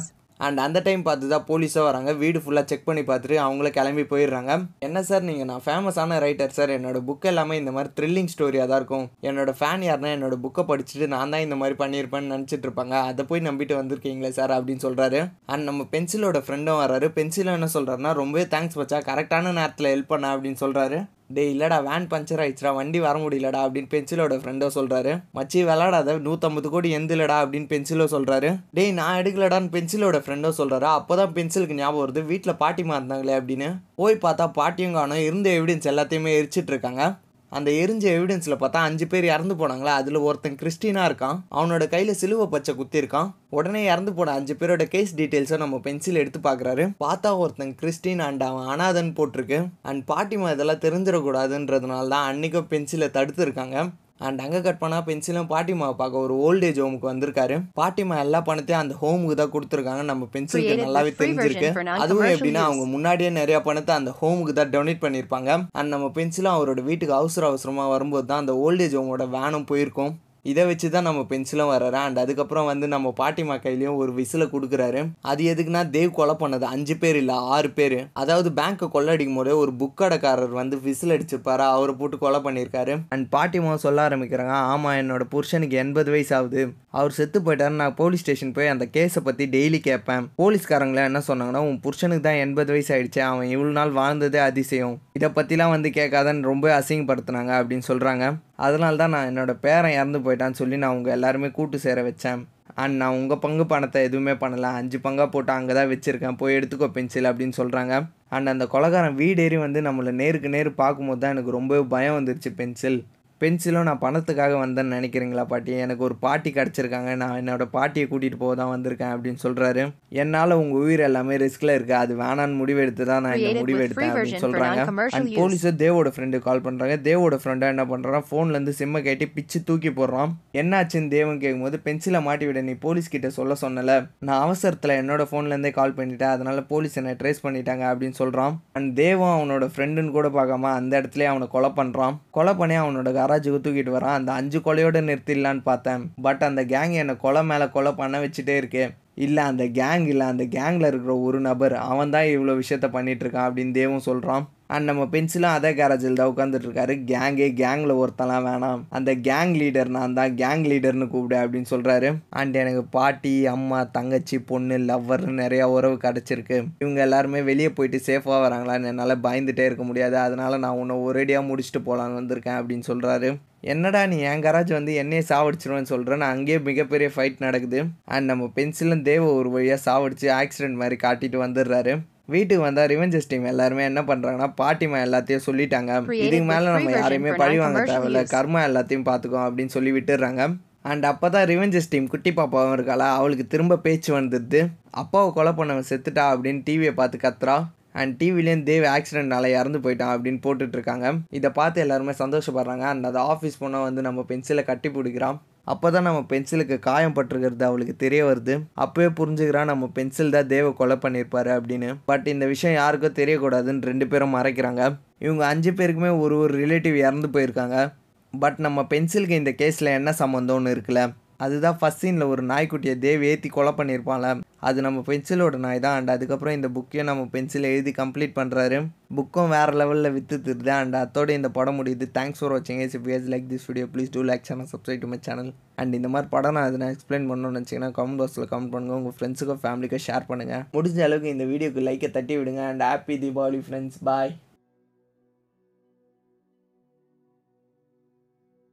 அண்ட் 0.47 0.63
அந்த 0.65 0.79
டைம் 0.87 1.03
பார்த்து 1.09 1.31
தான் 1.35 1.47
போலீஸாக 1.51 1.85
வராங்க. 1.89 2.11
வீடு 2.23 2.39
ஃபுல்லாக 2.45 2.65
செக் 2.71 2.87
பண்ணி 2.89 3.03
பார்த்துட்டு 3.11 3.37
அவங்கள 3.47 3.71
கிளம்பி 3.79 4.05
போயிடுறாங்க. 4.13 4.53
என்ன 4.87 5.03
சார் 5.11 5.27
நீங்கள் 5.29 5.49
நான் 5.51 5.65
ஃபேமஸான 5.67 6.19
ரைட்டர் 6.27 6.57
சார் 6.59 6.73
என்னோட 6.79 7.01
புக் 7.09 7.29
எல்லாமே 7.33 7.59
இந்த 7.63 7.75
மாதிரி 7.77 7.93
த்ரில்லிங் 7.99 8.33
ஸ்டோரியாக 8.35 8.69
தான் 8.73 8.81
இருக்கும். 8.83 9.07
என்னோடய 9.31 9.59
ஃபேன் 9.61 9.87
யாருன்னா 9.89 10.13
என்னோடய 10.17 10.43
புக்கை 10.47 10.65
படிச்சுட்டு 10.73 11.09
நான் 11.17 11.35
தான் 11.35 11.45
இந்த 11.47 11.59
மாதிரி 11.63 11.77
பண்ணியிருப்பேன்னு 11.83 12.33
நினச்சிட்டு 12.35 12.69
இருப்பாங்க. 12.69 12.97
அதை 13.11 13.25
போய் 13.31 13.47
நம்பிட்டு 13.49 13.77
வந்திருக்கீங்களே 13.81 14.33
சார் 14.41 14.57
அப்படின்னு 14.59 14.85
சொல்கிறாரு 14.89 15.23
அண்ட் 15.53 15.69
நம்ம 15.71 15.89
பென்சிலோட 15.95 16.41
ஃப்ரெண்டும் 16.47 16.83
வராரு 16.85 17.09
பென்சிலும் 17.21 17.59
என்ன 17.59 17.71
சொல்கிறாருன்னா 17.77 18.13
ரொம்பவே 18.23 18.47
தேங்க்ஸ் 18.57 18.81
வச்சா 18.83 19.01
கரெக்டான 19.11 19.53
நேரத்தில் 19.61 19.93
ஹெல்ப் 19.95 20.13
பண்ண 20.15 20.35
அப்படின்னு 20.37 20.63
சொல்கிறாரு 20.65 20.99
டே 21.35 21.43
இல்லடா 21.55 21.77
வேன் 21.89 22.07
பஞ்சர் 22.13 22.41
ஆயிடுச்சுடா 22.45 22.71
வண்டி 22.75 22.99
வர 23.07 23.17
முடியலடா 23.19 23.61
அப்படின்னு 23.67 23.91
பென்சிலோட 23.93 24.37
ஃப்ரெண்டோ 24.41 24.69
சொல்கிறாரு 24.77 25.13
மச்சி 25.39 25.61
விளாடாத 25.69 26.17
நூற்றம்பது 26.27 26.69
கோடி 26.69 26.89
எந்திலடா 26.97 27.37
அப்படின்னு 27.45 27.71
பென்சிலோ 27.73 28.07
சொல்கிறாரு 28.15 28.51
டேய் 28.77 28.93
நான் 29.01 29.19
எடுக்கலடான்னு 29.21 29.73
பென்சிலோட 29.77 30.21
ஃப்ரெண்டோ 30.25 30.53
சொல்கிறாரு 30.61 30.89
அப்போ 30.99 31.17
தான் 31.17 31.35
பென்சிலுக்கு 31.37 31.79
ஞாபகம் 31.81 32.03
வருது 32.03 32.23
வீட்டில் 32.33 32.61
பாட்டிமா 32.63 32.97
இருந்தாங்களே 32.99 33.35
அப்படின்னு. 33.41 33.69
போய் 33.95 34.23
பார்த்தா 34.25 34.47
பாட்டியும் 34.53 34.93
காணும் 34.93 35.25
இருந்த 35.29 35.51
எவிடன்ஸ் 35.51 35.91
எல்லாத்தையுமே 35.93 36.33
எரிச்சிட்டு 36.41 36.73
இருக்காங்க. 36.75 37.03
அந்த 37.51 37.71
எரிஞ்ச 37.71 38.05
எவிடன்ஸில் 38.17 38.61
பார்த்தா 38.61 38.83
அஞ்சு 38.89 39.07
பேர் 39.07 39.25
இறந்து 39.25 39.55
போனாங்களா? 39.55 39.93
அதில் 40.01 40.19
ஒருத்தன் 40.27 40.59
கிறிஸ்டினா 40.63 41.03
இருக்கான். 41.09 41.39
அவனோட 41.51 41.89
கையில் 41.89 42.15
சிலுவை 42.15 42.47
பச்சை 42.47 42.75
குத்தி 42.75 43.01
இருக்கான். 43.01 43.31
உடனே 43.51 43.85
இறந்து 43.85 44.13
போன 44.13 44.33
அஞ்சு 44.33 44.55
பேரோட 44.55 44.85
கேஸ் 44.85 45.15
டீட்டெயில்ஸை 45.15 45.57
நம்ம 45.57 45.79
பென்சில் 45.79 46.21
எடுத்து 46.23 46.41
பார்க்குறாரு. 46.45 46.87
பார்த்தா 47.05 47.37
ஒருத்தன் 47.37 47.75
கிறிஸ்டின் 47.75 48.21
அண்ட் 48.21 48.43
அவன் 48.43 48.69
அனாதன் 48.75 49.15
போட்டிருக்கு. 49.19 49.59
அண்ட் 49.83 50.09
பாட்டிமா 50.11 50.53
இதெல்லாம் 50.53 50.85
தெரிஞ்சிடக்கூடாதுன்றதுனால 50.87 52.09
தான் 52.09 52.29
அன்றைக்கும் 52.33 52.71
பென்சிலை 52.71 53.09
தடுத்துருக்காங்க 53.17 53.89
அண்ட் 54.27 54.41
அங்கே 54.45 54.61
கட் 54.67 54.81
பண்ணால் 54.83 55.05
பென்சிலும் 55.09 55.51
பாட்டிமாவை 55.53 55.97
பார்க்க 56.01 56.25
ஒரு 56.27 56.35
ஓல்டேஜ் 56.47 56.81
ஹோமுக்கு 56.83 57.11
வந்திருக்காரு. 57.11 57.57
பாட்டிமா 57.81 58.17
எல்லா 58.25 58.41
பணத்தையும் 58.49 58.83
அந்த 58.85 58.97
ஹோமுக்கு 59.03 59.37
தான் 59.43 59.53
கொடுத்துருக்காங்க. 59.55 60.05
நம்ம 60.13 60.29
பென்சிலுக்கு 60.35 60.77
நல்லாவே 60.85 61.13
தெரிஞ்சிருக்கு. 61.21 61.71
அதுவும் 62.05 62.31
எப்படின்னா. 62.35 62.65
அவங்க 62.69 62.87
முன்னாடியே 62.95 63.31
நிறைய 63.41 63.61
பணத்தை 63.69 63.95
அந்த 64.01 64.13
ஹோமுக்கு 64.23 64.55
தான் 64.61 64.73
டொனேட் 64.77 65.05
பண்ணியிருப்பாங்க. 65.05 65.51
அண்ட் 65.79 65.95
நம்ம 65.97 66.09
பென்சிலும் 66.19 66.57
அவரோட 66.57 66.83
வீட்டுக்கு 66.91 67.15
அவசர 67.21 67.47
அவசரமாக 67.53 67.95
வரும்போது 67.95 68.29
தான் 68.33 68.43
அந்த 68.45 68.55
ஓல்டேஜ் 68.65 68.99
ஹோமோட 69.01 69.27
வேனும் 69.39 69.69
போயிருக்கும். 69.73 70.13
இதை 70.43 70.65
வச்சு 70.67 70.91
தான் 70.91 71.07
நம்ம 71.09 71.25
பென்சிலும் 71.31 71.73
வர்றாரு. 71.73 71.99
அண்ட் 72.05 72.19
அதுக்கப்புறம் 72.23 72.69
வந்து 72.71 72.89
நம்ம 72.95 73.13
பாட்டிமா 73.21 73.57
கையிலையும் 73.65 73.99
ஒரு 74.03 74.13
விசிலை 74.19 74.47
கொடுக்குறாரு. 74.55 75.01
அது 75.31 75.45
எதுக்குன்னா 75.55 75.83
தேவ் 75.97 76.17
கொலை 76.19 76.37
பண்ணது. 76.43 76.67
அஞ்சு 76.75 76.97
பேர் 76.97 77.17
இல்லை 77.17 77.35
ஆறு 77.35 77.71
பேர். 77.71 77.99
அதாவது 78.13 78.51
பேங்க்கை 78.61 78.89
கொள்ளடிக்கும் 78.97 79.41
போதே 79.41 79.55
ஒரு 79.63 79.73
புக்கடைக்காரர் 79.83 80.55
வந்து 80.61 80.79
விசில் 80.81 81.15
அடிச்சிருப்பாரு 81.17 81.67
அவரை 81.75 81.95
போட்டு 81.95 82.19
கொலை 82.19 82.41
பண்ணியிருக்காரு. 82.47 82.97
அண்ட் 83.17 83.29
பாட்டிமா 83.37 83.75
சொல்ல 83.87 84.09
ஆரம்பிக்கிறாங்க 84.09 84.55
ஆமாம் 84.73 84.99
என்னோட 85.03 85.27
புருஷனுக்கு 85.35 85.77
எண்பது 85.85 86.11
வயசு 86.11 86.35
ஆகுது. 86.37 86.63
அவர் 86.99 87.17
செத்து 87.19 87.39
போயிட்டாரு. 87.41 87.75
நான் 87.83 87.95
போலீஸ் 87.95 88.23
ஸ்டேஷன் 88.25 88.53
போய் 88.53 88.73
அந்த 88.75 88.87
கேஸை 88.97 89.21
பற்றி 89.27 89.45
டெய்லி 89.57 89.79
கேட்பேன். 89.89 90.25
போலீஸ்காரங்களை 90.43 91.03
என்ன 91.11 91.23
சொன்னாங்கன்னா 91.29 91.63
உன் 91.69 91.81
புருஷனுக்கு 91.87 92.25
தான் 92.29 92.41
எண்பது 92.45 92.73
வயசு 92.75 92.91
ஆயிடுச்சு. 92.95 93.21
அவன் 93.31 93.53
இவ்வளோ 93.55 93.73
நாள் 93.79 93.93
வாழ்ந்ததே 94.01 94.41
அதிசயம். 94.51 94.97
இதை 95.19 95.29
பற்றிலாம் 95.37 95.75
வந்து 95.75 95.89
கேட்காதன்னு 95.97 96.49
ரொம்ப 96.51 96.67
அசிங்கப்படுத்துனாங்க 96.79 97.53
அப்படின்னு 97.61 97.87
சொல்கிறாங்க 97.89 98.27
அதனால 98.67 98.99
தான் 99.03 99.15
நான் 99.15 99.29
என்னோட 99.31 99.53
பேரன் 99.65 99.97
இறந்து 99.99 100.19
போயிட்டான்னு 100.25 100.59
சொல்லி 100.61 100.77
நான் 100.83 100.97
உங்கள் 100.97 101.15
எல்லாருமே 101.17 101.49
கூட்டு 101.59 101.77
சேர 101.85 102.03
வச்சேன். 102.09 102.41
அண்ட் 102.83 102.97
நான் 103.01 103.17
உங்கள் 103.21 103.41
பங்கு 103.45 103.65
பணத்தை 103.73 104.01
எதுவுமே 104.09 104.35
பண்ணலை. 104.43 104.71
அஞ்சு 104.81 104.99
பங்காக 105.07 105.29
போட்டு 105.35 105.53
அங்கே 105.57 105.75
தான் 105.79 105.91
வச்சுருக்கேன். 105.93 106.39
போய் 106.41 106.57
எடுத்துக்கோ 106.59 106.89
பென்சில் 106.97 107.31
அப்படின்னு 107.31 107.59
சொல்கிறாங்க 107.61 107.95
அண்ட் 108.37 108.53
அந்த 108.53 108.65
கொலகாரன் 108.75 109.17
வீடேறி 109.23 109.57
வந்து 109.67 109.81
நம்மளை 109.89 110.13
நேருக்கு 110.23 110.55
நேர் 110.57 110.71
பார்க்கும்போது 110.83 111.23
தான் 111.23 111.35
எனக்கு 111.35 111.57
ரொம்ப 111.59 111.81
பயம் 111.95 112.17
வந்துருச்சு 112.19 112.53
பென்சில் 112.61 112.99
பென்சிலும் 113.43 113.87
நான் 113.89 114.01
பணத்துக்காக 114.05 114.55
வந்தேன்னு 114.63 114.95
நினைக்கிறீங்களா 114.97 115.45
பாட்டி? 115.51 115.73
எனக்கு 115.85 116.03
ஒரு 116.07 116.15
பாட்டி 116.25 116.51
கிடச்சிருக்காங்க. 116.57 117.11
நான் 117.21 117.37
என்னோட 117.41 117.65
பாட்டியை 117.77 118.07
கூட்டிகிட்டு 118.09 118.39
போக 118.43 118.55
தான் 118.61 118.73
வந்திருக்கேன் 118.73 119.13
அப்படின்னு 119.15 119.41
சொல்கிறாரு 119.45 119.83
என்னால் 120.23 120.55
உங்கள் 120.63 120.81
உயிர் 120.85 121.03
எல்லாமே 121.07 121.35
ரிஸ்கில் 121.43 121.73
இருக்குது 121.77 122.01
அது 122.01 122.13
வேணான்னு 122.23 122.59
முடிவு 122.61 122.81
எடுத்து 122.85 123.05
தான் 123.11 123.23
நான் 123.27 123.37
இந்த 123.43 123.61
முடிவு 123.63 123.81
எடுத்தேன் 123.85 124.11
அப்படின்னு 124.13 124.43
சொல்கிறாங்க 124.45 124.81
அண்ட். 125.19 125.31
போலீஸை 125.39 125.73
தேவோட 125.83 126.11
ஃப்ரெண்டு 126.17 126.41
கால் 126.47 126.65
பண்ணுறாங்க 126.67 126.97
தேவோட 127.09 127.39
ஃப்ரெண்டாக 127.43 127.75
என்ன 127.75 127.85
பண்ணுறான் 127.93 128.27
ஃபோன்லேருந்து 128.31 128.75
சிம்மை 128.81 129.03
கேட்டி 129.09 129.29
பிச்சு 129.37 129.61
தூக்கி 129.71 129.93
போடுறான். 130.01 130.33
என்னாச்சுன்னு 130.63 131.11
தேவன் 131.17 131.41
கேட்கும்போது 131.45 131.81
பென்சிலை 131.87 132.23
மாட்டி 132.29 132.47
விட. 132.51 132.63
நீ 132.69 132.75
போலீஸ் 132.87 133.13
கிட்ட 133.15 133.31
சொல்ல 133.39 133.57
சொன்னல. 133.65 133.97
நான் 134.29 134.45
அவசரத்தில் 134.47 134.97
என்னோட 135.01 135.23
ஃபோன்லேருந்தே 135.31 135.73
கால் 135.81 135.97
பண்ணிட்டேன். 136.01 136.35
அதனால 136.37 136.67
போலீஸ் 136.75 136.99
என்னை 137.03 137.17
ட்ரேஸ் 137.23 137.45
பண்ணிட்டாங்க 137.47 137.87
அப்படின்னு 137.93 138.19
சொல்கிறான் 138.23 138.55
அண்ட் 138.79 138.93
தேவன் 139.03 139.35
அவனோட 139.39 139.65
ஃப்ரெண்டுன்னு 139.75 140.17
கூட 140.19 140.29
பார்க்காம 140.39 140.71
அந்த 140.79 140.93
இடத்துல 141.01 141.29
அவனை 141.33 141.49
கொலை 141.57 141.73
பண்ணுறான் 141.81 142.15
கொலை 142.39 142.55
பண்ணி 142.61 142.79
அவனோட 142.85 143.09
மகாராஜுக்கு 143.31 143.61
தூக்கிட்டு 143.61 143.95
வரான். 143.95 144.17
அந்த 144.19 144.33
அஞ்சு 144.33 144.59
கொலையோட 144.59 145.01
நிறுத்திடலான்னு 145.01 145.61
பார்த்தேன். 145.63 146.13
பட் 146.23 146.43
அந்த 146.43 146.65
கேங் 146.65 146.93
என்னை 146.93 147.17
கொலை 147.17 147.45
மேலே 147.45 147.69
கொலை 147.69 147.93
பண்ண 147.93 148.21
வச்சுட்டே 148.21 148.59
இருக்கே. 148.61 148.91
இல்லை 149.27 149.43
அந்த 149.51 149.65
கேங் 149.81 150.07
இல்லை 150.13 150.27
அந்த 150.33 150.45
கேங்கில் 150.57 150.91
இருக்கிற 150.91 151.15
ஒரு 151.27 151.41
நபர் 151.49 151.75
அவன் 151.91 152.15
தான் 152.15 152.33
இவ்வளோ 152.37 152.55
விஷயத்த 152.63 152.89
பண்ணிகிட்ருக்கான் 152.97 153.49
அப்படின்னு 153.49 153.77
தேவும் 153.79 154.09
சொல்கிறான் 154.09 154.47
அண்ட் 154.75 154.89
நம்ம 154.89 155.03
பென்சிலும் 155.13 155.55
அதே 155.57 155.71
கேரேஜில் 155.79 156.19
தான் 156.19 156.31
உட்காந்துட்டு 156.33 156.67
இருக்காரு. 156.67 156.95
கேங்கே 157.11 157.49
கேங்கில் 157.61 157.93
ஒருத்தலாம் 158.03 158.45
வேணாம். 158.49 158.83
அந்த 158.97 159.11
கேங் 159.29 159.55
லீடர் 159.61 159.91
நான் 159.97 160.15
தான் 160.19 160.35
கேங் 160.43 160.65
லீடர்னு 160.71 161.09
கூப்பிடு 161.15 161.37
அப்படின்னு 161.43 161.71
சொல்கிறாரு 161.73 162.09
அண்ட் 162.41 162.61
எனக்கு 162.63 162.83
பாட்டி 162.97 163.35
அம்மா 163.55 163.81
தங்கச்சி 163.97 164.39
பொண்ணு 164.51 164.79
லவ்வர்னு 164.91 165.35
நிறையா 165.43 165.67
உறவு 165.77 165.97
கிடச்சிருக்கு. 166.07 166.59
இவங்க 166.85 167.01
எல்லாருமே 167.07 167.43
வெளியே 167.51 167.71
போயிட்டு 167.79 168.01
சேஃபாக 168.09 168.41
வராங்களான்னு 168.47 168.91
என்னால் 168.93 169.23
பயந்துட்டே 169.27 169.67
இருக்க 169.71 169.87
முடியாது. 169.91 170.19
அதனால 170.27 170.59
நான் 170.65 170.81
உன்னை 170.83 170.97
ஒரேடியாக 171.09 171.49
முடிச்சுட்டு 171.51 171.83
போகலான்னு 171.89 172.21
வந்திருக்கேன் 172.21 172.61
அப்படின்னு 172.61 172.87
சொல்கிறாரு 172.93 173.31
என்னடா 173.63 174.07
நீ 174.07 174.19
என் 174.19 174.43
கராஜ் 174.45 174.71
வந்து 174.73 174.95
என்னையே 174.95 175.23
சாவடிச்சிருவேன்னு 175.29 175.91
சொல்கிறேன் 175.93 176.19
நான் 176.19 176.35
அங்கேயே 176.37 176.59
மிகப்பெரிய 176.59 177.11
ஃபைட் 177.15 177.37
நடக்குது. 177.39 177.81
அண்ட் 178.05 178.25
நம்ம 178.25 178.45
பென்சிலும் 178.57 179.03
தேவ 179.03 179.33
ஒரு 179.33 179.51
வழியாக 179.51 179.81
சாவடிச்சு 179.87 180.29
ஆக்சிடென்ட் 180.37 180.81
மாதிரி 180.83 180.97
காட்டிட்டு 181.03 181.39
வந்துடுறாரு. 181.47 181.95
வீட்டுக்கு 182.27 182.63
வந்தால் 182.63 182.89
ரிவெஞ்சஸ் 182.89 183.29
டீம் 183.29 183.45
எல்லாருமே 183.45 183.83
என்ன 183.83 184.01
பண்ணுறாங்கன்னா 184.01 184.49
பாட்டிமா 184.61 184.99
எல்லாத்தையும் 185.07 185.45
சொல்லிட்டாங்க. 185.47 186.13
இதுக்கு 186.27 186.45
மேலே 186.45 186.65
நம்ம 186.65 186.91
யாரையுமே 186.91 187.33
பழி 187.33 187.59
வாங்க 187.59 187.81
தேவையில்ல. 187.85 188.23
கர்மா 188.35 188.61
எல்லாத்தையும் 188.71 189.07
பார்த்துக்கோ 189.11 189.41
அப்படின்னு 189.47 189.75
சொல்லி 189.77 189.93
விட்டுடுறாங்க. 189.93 190.45
அண்ட் 190.83 191.05
அப்போ 191.05 191.31
தான் 191.31 191.47
ரிவெஞ்சஸ் 191.47 191.91
டீம் 191.91 192.07
குட்டி 192.07 192.31
பாப்பாவும் 192.31 192.75
இருக்காளா? 192.77 193.09
அவளுக்கு 193.17 193.47
திரும்ப 193.47 193.79
பேச்சு 193.79 194.21
வந்துடுது. 194.21 194.61
அப்பாவை 194.91 195.33
கொலை 195.33 195.53
பண்ணவன் 195.53 195.91
செத்துட்டா 195.91 196.25
அப்படின்னு 196.35 196.63
டிவியை 196.71 196.93
பார்த்து 197.01 197.19
கத்துறா. 197.25 197.57
அண்ட் 197.93 198.23
டிவிலேயும் 198.23 198.65
தேவ் 198.71 198.85
ஆக்சிடென்ட்னால 198.97 199.47
இறந்து 199.59 199.79
போயிட்டான் 199.79 200.13
அப்படின்னு 200.15 200.41
போட்டுட்ருக்காங்க. 200.47 201.21
இதை 201.31 201.51
பார்த்து 201.51 201.81
எல்லாருமே 201.81 202.13
சந்தோஷப்படுறாங்க. 202.13 202.85
அண்ட் 202.93 203.05
அதை 203.05 203.23
ஆஃபீஸ் 203.23 203.59
போனால் 203.59 203.83
வந்து 203.83 204.03
நம்ம 204.03 204.25
பென்சிலை 204.29 204.65
கட்டி 204.65 204.89
பிடிக்கிறான். 204.89 205.39
அப்போ 205.65 205.91
தான் 205.91 206.03
நம்ம 206.03 206.21
பென்சிலுக்கு 206.29 206.79
காயம் 206.79 207.15
பட்டிருக்கிறது 207.17 207.63
அவளுக்கு 207.63 207.97
தெரிய 207.97 208.25
வருது. 208.25 208.55
அப்போவே 208.85 209.09
புரிஞ்சுக்கிறான் 209.21 209.71
நம்ம 209.73 209.87
பென்சில் 209.87 210.31
தான் 210.31 210.47
தேவை 210.47 210.73
கொலை 210.73 210.97
பண்ணியிருப்பாரு 211.03 211.51
அப்படின்னு. 211.59 211.95
பட் 212.05 212.27
இந்த 212.27 212.47
விஷயம் 212.47 212.77
யாருக்கும் 212.77 213.19
தெரியக்கூடாதுன்னு 213.21 213.89
ரெண்டு 213.91 214.07
பேரும் 214.07 214.35
மறைக்கிறாங்க. 214.35 214.83
இவங்க 215.19 215.47
அஞ்சு 215.47 215.71
பேருக்குமே 215.71 216.19
ஒரு 216.19 216.37
ஒரு 216.39 216.67
ரிலேட்டிவ் 216.67 216.97
இறந்து 217.07 217.29
போயிருக்காங்க. 217.29 217.93
பட் 218.35 218.59
நம்ம 218.59 218.87
பென்சிலுக்கு 218.91 219.41
இந்த 219.43 219.55
கேஸில் 219.59 219.97
என்ன 219.99 220.15
சம்மந்தம்னு 220.19 220.73
இருக்குல்ல? 220.75 221.03
அதுதான் 221.37 221.79
ஃபஸ்ட் 221.81 222.03
சீனில் 222.03 222.31
ஒரு 222.33 222.43
நாய்க்குட்டியை 222.43 222.95
தேவ் 223.07 223.23
ஏற்றி 223.25 223.49
கொலை 223.49 223.73
பண்ணியிருப்பான்ல. 223.77 224.31
அது 224.69 224.79
நம்ம 224.87 224.99
பென்சிலோட 225.09 225.59
நாய் 225.65 225.83
தான் 225.85 225.95
அண்ட் 225.99 226.11
அதுக்கப்புறம் 226.15 226.57
இந்த 226.57 226.69
புக்கையும் 226.77 227.09
நம்ம 227.11 227.23
பென்சிலை 227.35 227.69
எழுதி 227.75 227.93
கம்ப்ளீட் 228.01 228.35
பண்ணுறாரு 228.39 228.79
புக்கும் 229.19 229.53
வேறு 229.55 229.73
லெவலில் 229.81 230.13
விற்று 230.17 230.37
திருது 230.47 230.73
அண்ட் 230.79 230.97
அதோட 231.03 231.31
இந்த 231.39 231.49
படம் 231.59 231.79
முடியுது. 231.79 232.07
தேங்க்ஸ் 232.19 232.41
ஃபார் 232.41 232.53
வாட்சிங் 232.55 232.83
is 232.87 232.97
if 232.99 233.09
like 233.35 233.47
this 233.53 233.67
video 233.71 233.87
please 233.95 234.13
do 234.17 234.25
like 234.31 234.45
channel 234.51 234.69
subscribe 234.73 235.03
to 235.05 235.11
my 235.13 235.19
channel 235.29 235.51
and 235.83 235.97
இந்த 236.01 236.11
மாதிரி 236.15 236.31
படம் 236.35 236.57
நான் 236.59 236.69
அதை 236.71 236.81
நான் 236.83 236.93
எக்ஸ்பிளைன் 236.97 237.29
பண்ணணும்னு 237.31 237.57
நினச்சிங்கன்னா 237.59 237.91
கமெண்ட் 238.01 238.23
பாக்ஸில் 238.23 238.51
கமெண்ட் 238.53 238.73
பண்ணுங்கள் 238.75 239.01
உங்கள் 239.01 239.17
ஃப்ரெண்ட்ஸுக்கும் 239.19 239.63
ஃபேமிலிக்கும் 239.65 240.05
ஷேர் 240.09 240.29
பண்ணுங்கள் 240.31 240.63
முடிஞ்ச 240.77 241.01
அளவுக்கு 241.09 241.35
இந்த 241.37 241.47
வீடியோக்கு 241.53 241.87
லைக்கை 241.89 242.11
தட்டி 242.19 242.37
விடுங்க. 242.41 242.63
And 242.73 242.87
happy 242.91 243.17
Deepavali 243.25 243.63
friends 243.69 243.99
bye 244.11 244.33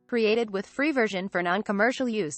Created 0.09 0.49
with 0.55 0.67
free 0.75 0.91
version 0.97 1.23
for 1.31 1.39
non-commercial 1.47 2.09
use. 2.25 2.37